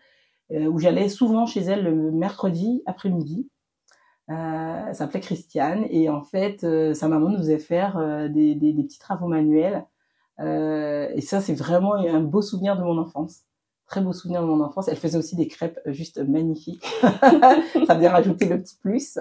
où 0.52 0.80
j'allais 0.80 1.10
souvent 1.10 1.46
chez 1.46 1.62
elle 1.62 1.84
le 1.84 2.12
mercredi 2.12 2.82
après-midi. 2.86 3.48
Euh, 4.32 4.94
s'appelait 4.94 5.22
Christiane 5.22 5.88
et 5.90 6.08
en 6.08 6.22
fait 6.22 6.64
euh, 6.64 6.94
sa 6.94 7.08
maman 7.08 7.30
nous 7.30 7.40
faisait 7.40 7.58
faire 7.58 7.98
euh, 7.98 8.28
des, 8.28 8.56
petits 8.56 9.00
travaux 9.00 9.28
manuels. 9.28 9.86
Et 10.40 11.22
ça 11.22 11.42
c'est 11.42 11.56
vraiment 11.56 11.96
un 11.96 12.22
beau 12.22 12.42
souvenir 12.42 12.78
de 12.78 12.84
mon 12.84 12.98
enfance. 12.98 13.42
Très 13.88 14.02
beau 14.02 14.14
souvenir 14.14 14.42
de 14.42 14.48
mon 14.48 14.62
enfance. 14.64 14.88
Elle 14.88 14.98
faisait 14.98 15.18
aussi 15.18 15.36
des 15.36 15.48
crêpes 15.48 15.80
juste 15.88 16.20
magnifiques. 16.20 16.86
Ça 17.88 17.96
vient 17.96 18.12
rajouter 18.12 18.46
le 18.46 18.62
petit 18.62 18.78
plus. 18.78 19.20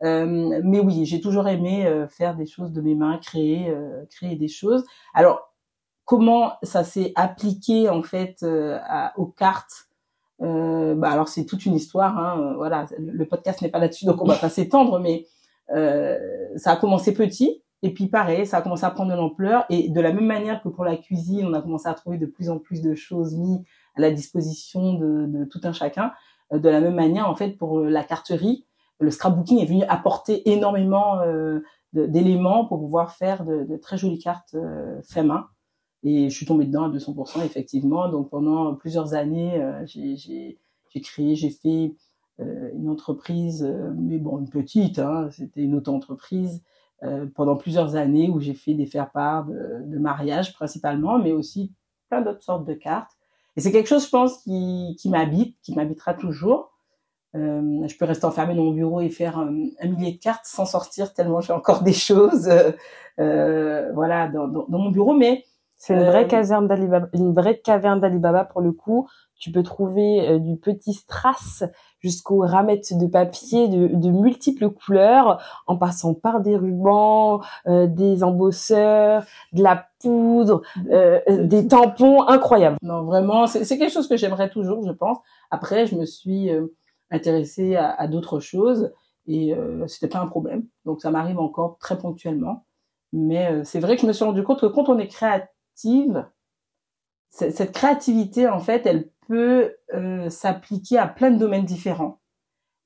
Mais 0.00 0.80
oui 0.80 1.04
j'ai 1.04 1.20
toujours 1.20 1.48
aimé 1.48 2.06
faire 2.08 2.34
des 2.34 2.46
choses 2.46 2.72
de 2.72 2.80
mes 2.80 2.94
mains 2.94 3.18
créer 3.18 3.76
créer 4.08 4.36
des 4.36 4.48
choses. 4.48 4.84
Alors 5.12 5.52
comment 6.06 6.54
ça 6.62 6.82
s'est 6.82 7.12
appliqué 7.14 7.90
en 7.90 8.02
fait 8.02 8.42
aux 9.16 9.26
cartes 9.26 9.88
euh, 10.44 10.94
bah 10.94 11.10
alors 11.10 11.28
c'est 11.28 11.46
toute 11.46 11.64
une 11.66 11.74
histoire. 11.74 12.18
Hein, 12.18 12.40
euh, 12.40 12.54
voilà, 12.54 12.86
le 12.98 13.24
podcast 13.26 13.62
n'est 13.62 13.68
pas 13.68 13.78
là-dessus, 13.78 14.04
donc 14.04 14.20
on 14.22 14.26
va 14.26 14.36
pas 14.36 14.48
s'étendre, 14.50 15.00
mais 15.00 15.26
euh, 15.74 16.18
ça 16.56 16.72
a 16.72 16.76
commencé 16.76 17.14
petit 17.14 17.62
Et 17.82 17.94
puis 17.94 18.06
pareil, 18.06 18.46
ça 18.46 18.58
a 18.58 18.62
commencé 18.62 18.84
à 18.84 18.90
prendre 18.90 19.10
de 19.10 19.16
l'ampleur. 19.16 19.64
Et 19.70 19.88
de 19.88 20.00
la 20.00 20.12
même 20.12 20.26
manière 20.26 20.62
que 20.62 20.68
pour 20.68 20.84
la 20.84 20.96
cuisine, 20.96 21.46
on 21.46 21.54
a 21.54 21.62
commencé 21.62 21.88
à 21.88 21.94
trouver 21.94 22.18
de 22.18 22.26
plus 22.26 22.50
en 22.50 22.58
plus 22.58 22.82
de 22.82 22.94
choses 22.94 23.34
mises 23.36 23.62
à 23.96 24.00
la 24.00 24.10
disposition 24.10 24.94
de, 24.94 25.26
de 25.26 25.44
tout 25.44 25.60
un 25.64 25.72
chacun. 25.72 26.12
Euh, 26.52 26.58
de 26.58 26.68
la 26.68 26.80
même 26.80 26.94
manière, 26.94 27.28
en 27.28 27.34
fait, 27.34 27.56
pour 27.56 27.80
la 27.80 28.04
carterie, 28.04 28.66
le 29.00 29.10
scrapbooking 29.10 29.60
est 29.60 29.66
venu 29.66 29.82
apporter 29.84 30.50
énormément 30.50 31.20
euh, 31.20 31.60
d'éléments 31.92 32.64
pour 32.64 32.78
pouvoir 32.78 33.12
faire 33.12 33.44
de, 33.44 33.64
de, 33.64 33.76
très 33.76 33.96
jolies 33.96 34.18
cartes 34.18 34.54
euh, 34.54 35.00
fait 35.02 35.22
main. 35.22 35.46
Et 36.04 36.28
je 36.28 36.36
suis 36.36 36.44
tombée 36.44 36.66
dedans 36.66 36.84
à 36.84 36.90
200%, 36.90 37.44
effectivement. 37.44 38.08
Donc 38.08 38.28
pendant 38.28 38.74
plusieurs 38.74 39.14
années, 39.14 39.60
euh, 39.60 39.84
j'ai 39.86 40.58
créé, 41.00 41.34
j'ai 41.34 41.50
fait 41.50 41.94
euh, 42.40 42.70
une 42.74 42.90
entreprise, 42.90 43.64
euh, 43.64 43.90
mais 43.96 44.18
bon, 44.18 44.38
une 44.38 44.50
petite, 44.50 44.98
hein, 44.98 45.28
c'était 45.32 45.62
une 45.62 45.74
auto-entreprise 45.74 46.62
pendant 47.34 47.56
plusieurs 47.56 47.96
années 47.96 48.30
où 48.30 48.40
j'ai 48.40 48.54
fait 48.54 48.72
des 48.72 48.86
faire-part 48.86 49.44
de, 49.44 49.98
mariage 49.98 50.54
principalement, 50.54 51.18
mais 51.18 51.32
aussi 51.32 51.70
plein 52.08 52.22
d'autres 52.22 52.42
sortes 52.42 52.64
de 52.64 52.72
cartes. 52.72 53.10
Et 53.56 53.60
c'est 53.60 53.72
quelque 53.72 53.90
chose, 53.90 54.06
je 54.06 54.08
pense, 54.08 54.38
qui, 54.38 55.10
m'habite, 55.10 55.54
qui 55.60 55.74
m'habitera 55.74 56.14
toujours. 56.14 56.72
Je 57.34 57.98
peux 57.98 58.06
rester 58.06 58.24
enfermée 58.24 58.54
dans 58.54 58.64
mon 58.64 58.70
bureau 58.70 59.02
et 59.02 59.10
faire 59.10 59.36
un, 59.36 59.50
millier 59.50 60.12
de 60.12 60.18
cartes 60.18 60.46
sans 60.46 60.64
sortir 60.64 61.12
tellement 61.12 61.42
j'ai 61.42 61.52
encore 61.52 61.82
des 61.82 61.92
choses, 61.92 62.48
voilà, 63.18 64.28
dans, 64.28 64.48
dans, 64.48 64.64
dans, 64.66 64.78
mon 64.78 64.90
bureau. 64.90 65.12
Mais 65.12 65.44
c'est 65.76 65.94
une 65.94 66.04
vraie 66.04 66.26
caserne 66.26 66.66
d'Alibaba, 66.66 67.08
une 67.12 67.32
vraie 67.32 67.58
caverne 67.58 68.00
d'Alibaba 68.00 68.44
pour 68.44 68.60
le 68.60 68.72
coup. 68.72 69.08
Tu 69.38 69.50
peux 69.50 69.62
trouver 69.62 70.28
euh, 70.28 70.38
du 70.38 70.56
petit 70.56 70.94
strass 70.94 71.64
jusqu'aux 71.98 72.38
ramettes 72.38 72.96
de 72.96 73.06
papier 73.06 73.68
de, 73.68 73.88
de, 73.88 74.10
multiples 74.10 74.70
couleurs, 74.70 75.42
en 75.66 75.76
passant 75.76 76.14
par 76.14 76.40
des 76.40 76.56
rubans, 76.56 77.40
euh, 77.66 77.86
des 77.86 78.22
embosseurs, 78.22 79.24
de 79.52 79.62
la 79.62 79.86
poudre, 80.00 80.62
euh, 80.90 81.20
des 81.28 81.66
tampons, 81.66 82.22
incroyables. 82.22 82.76
Non, 82.82 83.02
vraiment, 83.02 83.46
c'est 83.46 83.66
quelque 83.76 83.92
chose 83.92 84.08
que 84.08 84.16
j'aimerais 84.16 84.50
toujours, 84.50 84.86
je 84.86 84.92
pense. 84.92 85.18
Après, 85.50 85.86
je 85.86 85.96
me 85.96 86.06
suis 86.06 86.50
euh, 86.50 86.68
intéressée 87.10 87.76
à, 87.76 87.90
à 87.90 88.06
d'autres 88.06 88.40
choses 88.40 88.92
et 89.26 89.54
euh, 89.54 89.86
c'était 89.86 90.08
pas 90.08 90.20
un 90.20 90.26
problème. 90.26 90.66
Donc 90.84 91.00
ça 91.00 91.10
m'arrive 91.10 91.38
encore 91.38 91.78
très 91.78 91.98
ponctuellement. 91.98 92.64
Mais 93.12 93.50
euh, 93.50 93.64
c'est 93.64 93.80
vrai 93.80 93.96
que 93.96 94.02
je 94.02 94.06
me 94.06 94.12
suis 94.12 94.24
rendu 94.24 94.42
compte 94.42 94.60
que 94.60 94.66
quand 94.66 94.88
on 94.88 94.98
est 94.98 95.08
cette 97.30 97.72
créativité, 97.72 98.48
en 98.48 98.60
fait, 98.60 98.86
elle 98.86 99.08
peut 99.26 99.74
euh, 99.94 100.28
s'appliquer 100.30 100.98
à 100.98 101.06
plein 101.06 101.30
de 101.30 101.38
domaines 101.38 101.64
différents. 101.64 102.20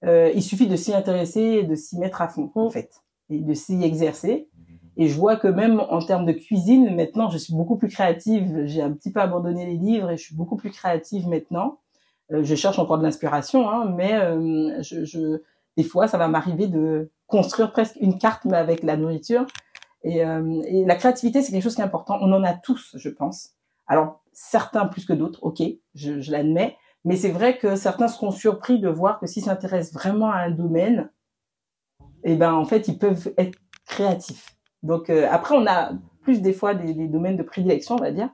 Euh, 0.04 0.30
il 0.34 0.42
suffit 0.42 0.66
de 0.68 0.76
s'y 0.76 0.94
intéresser 0.94 1.40
et 1.40 1.62
de 1.64 1.74
s'y 1.74 1.98
mettre 1.98 2.22
à 2.22 2.28
fond, 2.28 2.50
en 2.54 2.70
fait, 2.70 3.02
et 3.30 3.40
de 3.40 3.54
s'y 3.54 3.82
exercer. 3.82 4.48
Et 4.96 5.08
je 5.08 5.16
vois 5.16 5.36
que 5.36 5.48
même 5.48 5.80
en 5.80 6.00
termes 6.00 6.26
de 6.26 6.32
cuisine, 6.32 6.94
maintenant, 6.94 7.30
je 7.30 7.38
suis 7.38 7.54
beaucoup 7.54 7.76
plus 7.76 7.88
créative. 7.88 8.64
J'ai 8.64 8.82
un 8.82 8.92
petit 8.92 9.12
peu 9.12 9.20
abandonné 9.20 9.66
les 9.66 9.76
livres 9.76 10.10
et 10.10 10.16
je 10.16 10.22
suis 10.22 10.34
beaucoup 10.34 10.56
plus 10.56 10.70
créative 10.70 11.28
maintenant. 11.28 11.78
Euh, 12.32 12.42
je 12.42 12.54
cherche 12.54 12.78
encore 12.78 12.98
de 12.98 13.04
l'inspiration, 13.04 13.68
hein, 13.70 13.92
mais 13.96 14.18
je, 14.82 15.04
je, 15.04 15.40
des 15.76 15.84
fois, 15.84 16.08
ça 16.08 16.18
va 16.18 16.26
m'arriver 16.26 16.66
de 16.66 17.10
construire 17.26 17.70
presque 17.70 17.96
une 18.00 18.18
carte, 18.18 18.44
mais 18.44 18.56
avec 18.56 18.82
la 18.82 18.96
nourriture. 18.96 19.46
Et, 20.02 20.24
euh, 20.24 20.62
et 20.66 20.84
la 20.84 20.94
créativité, 20.94 21.42
c'est 21.42 21.52
quelque 21.52 21.62
chose 21.62 21.74
qui 21.74 21.80
est 21.80 21.84
important. 21.84 22.18
On 22.20 22.32
en 22.32 22.44
a 22.44 22.54
tous, 22.54 22.96
je 22.96 23.08
pense. 23.08 23.50
Alors, 23.86 24.22
certains 24.32 24.86
plus 24.86 25.04
que 25.04 25.12
d'autres, 25.12 25.40
ok, 25.42 25.62
je, 25.94 26.20
je 26.20 26.30
l'admets, 26.30 26.76
mais 27.04 27.16
c'est 27.16 27.30
vrai 27.30 27.58
que 27.58 27.76
certains 27.76 28.08
seront 28.08 28.30
surpris 28.30 28.78
de 28.78 28.88
voir 28.88 29.18
que 29.18 29.26
s'ils 29.26 29.44
s'intéressent 29.44 29.94
vraiment 29.94 30.30
à 30.30 30.38
un 30.38 30.50
domaine, 30.50 31.10
eh 32.24 32.36
ben 32.36 32.52
en 32.52 32.64
fait, 32.64 32.88
ils 32.88 32.98
peuvent 32.98 33.32
être 33.38 33.58
créatifs. 33.86 34.56
Donc 34.82 35.10
euh, 35.10 35.26
après, 35.30 35.56
on 35.56 35.66
a 35.66 35.92
plus 36.22 36.42
des 36.42 36.52
fois 36.52 36.74
des, 36.74 36.94
des, 36.94 37.08
domaines 37.08 37.36
de 37.36 37.42
prédilection, 37.42 37.94
on 37.94 37.98
va 37.98 38.12
dire, 38.12 38.28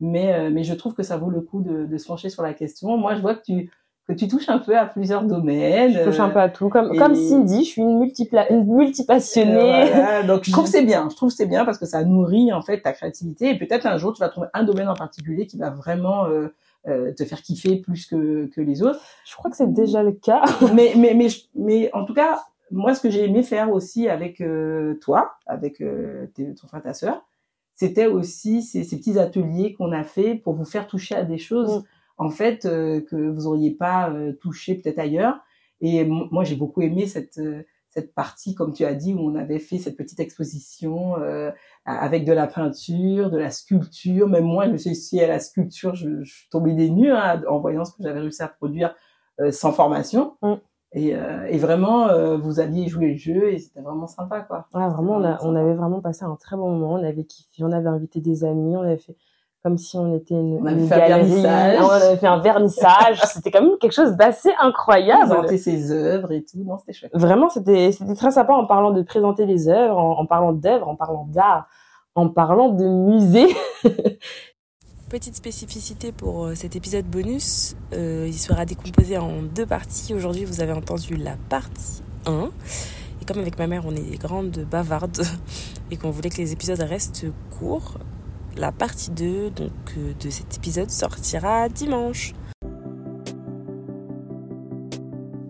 mais 0.00 0.34
euh, 0.34 0.50
mais 0.50 0.64
je 0.64 0.74
trouve 0.74 0.94
que 0.94 1.02
ça 1.02 1.16
vaut 1.16 1.30
le 1.30 1.40
coup 1.40 1.62
de, 1.62 1.86
de 1.86 1.98
se 1.98 2.06
pencher 2.06 2.28
sur 2.28 2.42
la 2.42 2.54
question. 2.54 2.96
Moi, 2.96 3.14
je 3.14 3.20
vois 3.20 3.34
que 3.34 3.42
tu 3.42 3.70
que 4.06 4.12
tu 4.12 4.28
touches 4.28 4.48
un 4.48 4.58
peu 4.58 4.76
à 4.76 4.86
plusieurs 4.86 5.24
domaines. 5.24 5.92
Je 5.92 6.04
touche 6.04 6.20
un 6.20 6.28
peu 6.28 6.38
à 6.38 6.48
tout, 6.48 6.68
comme 6.68 6.94
et... 6.94 6.96
comme 6.96 7.14
Cindy, 7.14 7.64
je 7.64 7.70
suis 7.70 7.82
une 7.82 7.98
multipla 7.98 8.50
une 8.52 8.64
multipassionnée. 8.64 9.82
Euh, 9.82 9.94
voilà, 9.94 10.22
donc 10.22 10.44
je 10.44 10.50
trouve 10.52 10.66
c'est 10.66 10.84
bien, 10.84 11.08
je 11.10 11.16
trouve 11.16 11.30
c'est 11.30 11.46
bien 11.46 11.64
parce 11.64 11.78
que 11.78 11.86
ça 11.86 12.04
nourrit 12.04 12.52
en 12.52 12.62
fait 12.62 12.80
ta 12.80 12.92
créativité 12.92 13.50
et 13.50 13.58
peut-être 13.58 13.86
un 13.86 13.98
jour 13.98 14.12
tu 14.12 14.20
vas 14.20 14.28
trouver 14.28 14.48
un 14.54 14.62
domaine 14.62 14.88
en 14.88 14.94
particulier 14.94 15.46
qui 15.46 15.58
va 15.58 15.70
vraiment 15.70 16.26
euh, 16.26 16.48
euh, 16.86 17.12
te 17.12 17.24
faire 17.24 17.42
kiffer 17.42 17.76
plus 17.76 18.06
que 18.06 18.46
que 18.46 18.60
les 18.60 18.84
autres. 18.84 19.00
Je 19.24 19.34
crois 19.34 19.50
que 19.50 19.56
c'est 19.56 19.72
déjà 19.72 20.04
le 20.04 20.12
cas. 20.12 20.44
mais 20.74 20.92
mais 20.96 21.14
mais 21.14 21.26
mais 21.56 21.90
en 21.92 22.04
tout 22.04 22.14
cas, 22.14 22.44
moi 22.70 22.94
ce 22.94 23.00
que 23.00 23.10
j'ai 23.10 23.24
aimé 23.24 23.42
faire 23.42 23.72
aussi 23.72 24.08
avec 24.08 24.40
euh, 24.40 24.94
toi, 25.00 25.32
avec 25.46 25.80
euh, 25.80 26.26
tes, 26.34 26.54
ton 26.54 26.68
frère 26.68 26.82
ta 26.82 26.94
sœur, 26.94 27.24
c'était 27.74 28.06
aussi 28.06 28.62
ces, 28.62 28.84
ces 28.84 28.98
petits 28.98 29.18
ateliers 29.18 29.74
qu'on 29.74 29.90
a 29.90 30.04
fait 30.04 30.36
pour 30.36 30.54
vous 30.54 30.64
faire 30.64 30.86
toucher 30.86 31.16
à 31.16 31.24
des 31.24 31.38
choses. 31.38 31.78
Mm 31.78 31.84
en 32.18 32.30
fait 32.30 32.64
euh, 32.64 33.00
que 33.00 33.16
vous 33.16 33.46
auriez 33.46 33.72
pas 33.72 34.10
euh, 34.10 34.32
touché 34.32 34.76
peut-être 34.76 34.98
ailleurs. 34.98 35.38
Et 35.80 36.04
moi, 36.04 36.42
j'ai 36.44 36.56
beaucoup 36.56 36.80
aimé 36.80 37.06
cette 37.06 37.38
euh, 37.38 37.62
cette 37.96 38.14
partie, 38.14 38.54
comme 38.54 38.74
tu 38.74 38.84
as 38.84 38.92
dit, 38.92 39.14
où 39.14 39.20
on 39.20 39.34
avait 39.36 39.58
fait 39.58 39.78
cette 39.78 39.96
petite 39.96 40.20
exposition 40.20 41.16
euh, 41.18 41.50
avec 41.86 42.26
de 42.26 42.32
la 42.32 42.46
peinture, 42.46 43.30
de 43.30 43.38
la 43.38 43.50
sculpture. 43.50 44.28
Même 44.28 44.44
moi, 44.44 44.66
je 44.66 44.72
me 44.72 44.76
suis 44.76 44.90
essayée 44.90 45.24
à 45.24 45.28
la 45.28 45.40
sculpture, 45.40 45.94
je, 45.94 46.22
je 46.22 46.30
suis 46.30 46.48
tombée 46.50 46.74
des 46.74 46.90
nues 46.90 47.10
hein, 47.10 47.40
en 47.48 47.58
voyant 47.58 47.86
ce 47.86 47.92
que 47.92 48.02
j'avais 48.02 48.20
réussi 48.20 48.42
à 48.42 48.48
produire 48.48 48.94
euh, 49.40 49.50
sans 49.50 49.72
formation. 49.72 50.36
Mm. 50.42 50.54
Et, 50.92 51.16
euh, 51.16 51.46
et, 51.46 51.56
vraiment, 51.56 52.36
vous 52.36 52.60
alliez 52.60 52.86
jouer 52.86 53.12
le 53.12 53.16
jeu 53.16 53.52
et 53.52 53.58
c'était 53.58 53.80
vraiment 53.80 54.06
sympa, 54.06 54.40
quoi. 54.42 54.66
Ouais, 54.74 54.88
vraiment, 54.88 55.16
on, 55.16 55.24
a, 55.24 55.38
on, 55.42 55.56
avait 55.56 55.74
vraiment 55.74 56.00
passé 56.00 56.24
un 56.24 56.36
très 56.36 56.56
bon 56.56 56.70
moment. 56.70 56.94
On 56.94 57.02
avait 57.02 57.24
kiffé, 57.24 57.64
on 57.64 57.72
avait 57.72 57.88
invité 57.88 58.20
des 58.20 58.44
amis, 58.44 58.76
on 58.76 58.82
avait 58.82 58.98
fait 58.98 59.16
comme 59.66 59.78
si 59.78 59.96
on 59.96 60.14
était 60.14 60.34
une, 60.34 60.60
on 60.62 60.68
une 60.68 60.86
fait 60.86 61.08
galerie, 61.08 61.44
un 61.44 61.82
on 61.82 61.90
avait 61.90 62.16
fait 62.18 62.28
un 62.28 62.38
vernissage, 62.38 63.20
c'était 63.24 63.50
quand 63.50 63.62
même 63.62 63.76
quelque 63.80 63.90
chose 63.90 64.12
d'assez 64.12 64.52
incroyable. 64.60 65.26
Présenter 65.26 65.58
ses 65.58 65.90
œuvres 65.90 66.30
et 66.30 66.44
tout, 66.44 66.62
non, 66.64 66.78
c'était 66.78 66.92
chouette. 66.92 67.10
Vraiment, 67.14 67.48
c'était 67.48 67.90
c'était 67.90 68.14
très 68.14 68.30
sympa 68.30 68.52
en 68.52 68.64
parlant 68.64 68.92
de 68.92 69.02
présenter 69.02 69.44
les 69.44 69.68
œuvres, 69.68 69.98
en, 69.98 70.20
en 70.20 70.24
parlant 70.24 70.52
d'œuvres, 70.52 70.86
en 70.86 70.94
parlant 70.94 71.26
d'art, 71.28 71.66
en 72.14 72.28
parlant 72.28 72.68
de 72.68 72.84
musée. 72.84 73.56
Petite 75.10 75.34
spécificité 75.34 76.12
pour 76.12 76.44
euh, 76.44 76.54
cet 76.54 76.76
épisode 76.76 77.06
bonus, 77.06 77.74
euh, 77.92 78.26
il 78.28 78.38
sera 78.38 78.66
décomposé 78.66 79.18
en 79.18 79.42
deux 79.42 79.66
parties. 79.66 80.14
Aujourd'hui, 80.14 80.44
vous 80.44 80.60
avez 80.60 80.74
entendu 80.74 81.16
la 81.16 81.34
partie 81.48 82.04
1. 82.26 82.50
Et 83.20 83.24
comme 83.24 83.40
avec 83.40 83.58
ma 83.58 83.66
mère, 83.66 83.82
on 83.84 83.90
est 83.90 84.10
des 84.12 84.16
grandes 84.16 84.64
bavardes 84.70 85.22
et 85.90 85.96
qu'on 85.96 86.10
voulait 86.10 86.30
que 86.30 86.36
les 86.36 86.52
épisodes 86.52 86.80
restent 86.80 87.26
courts, 87.58 87.98
la 88.58 88.72
partie 88.72 89.10
2 89.10 89.50
donc, 89.50 89.70
euh, 89.98 90.12
de 90.22 90.30
cet 90.30 90.56
épisode 90.56 90.90
sortira 90.90 91.68
dimanche. 91.68 92.34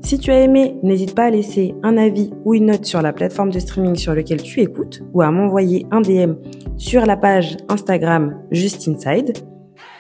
Si 0.03 0.21
tu 0.21 0.31
as 0.31 0.41
aimé, 0.41 0.77
n'hésite 0.85 1.17
pas 1.17 1.25
à 1.25 1.31
laisser 1.31 1.75
un 1.83 1.97
avis 1.97 2.31
ou 2.45 2.55
une 2.55 2.67
note 2.67 2.85
sur 2.85 3.03
la 3.03 3.13
plateforme 3.13 3.51
de 3.51 3.59
streaming 3.59 3.97
sur 3.97 4.15
laquelle 4.15 4.41
tu 4.41 4.61
écoutes 4.61 5.03
ou 5.13 5.21
à 5.21 5.33
m'envoyer 5.33 5.85
un 5.91 6.01
DM 6.01 6.35
sur 6.77 7.05
la 7.05 7.17
page 7.17 7.57
Instagram 7.69 8.41
Just 8.53 8.87
Inside. 8.87 9.33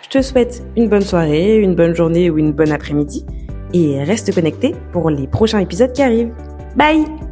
Je 0.02 0.08
te 0.08 0.22
souhaite 0.22 0.64
une 0.76 0.88
bonne 0.88 1.02
soirée, 1.02 1.56
une 1.56 1.74
bonne 1.74 1.96
journée 1.96 2.30
ou 2.30 2.38
une 2.38 2.52
bonne 2.52 2.70
après-midi 2.70 3.26
et 3.72 4.00
reste 4.04 4.32
connecté 4.32 4.76
pour 4.92 5.10
les 5.10 5.26
prochains 5.26 5.58
épisodes 5.58 5.92
qui 5.92 6.02
arrivent. 6.02 6.32
Bye 6.76 7.25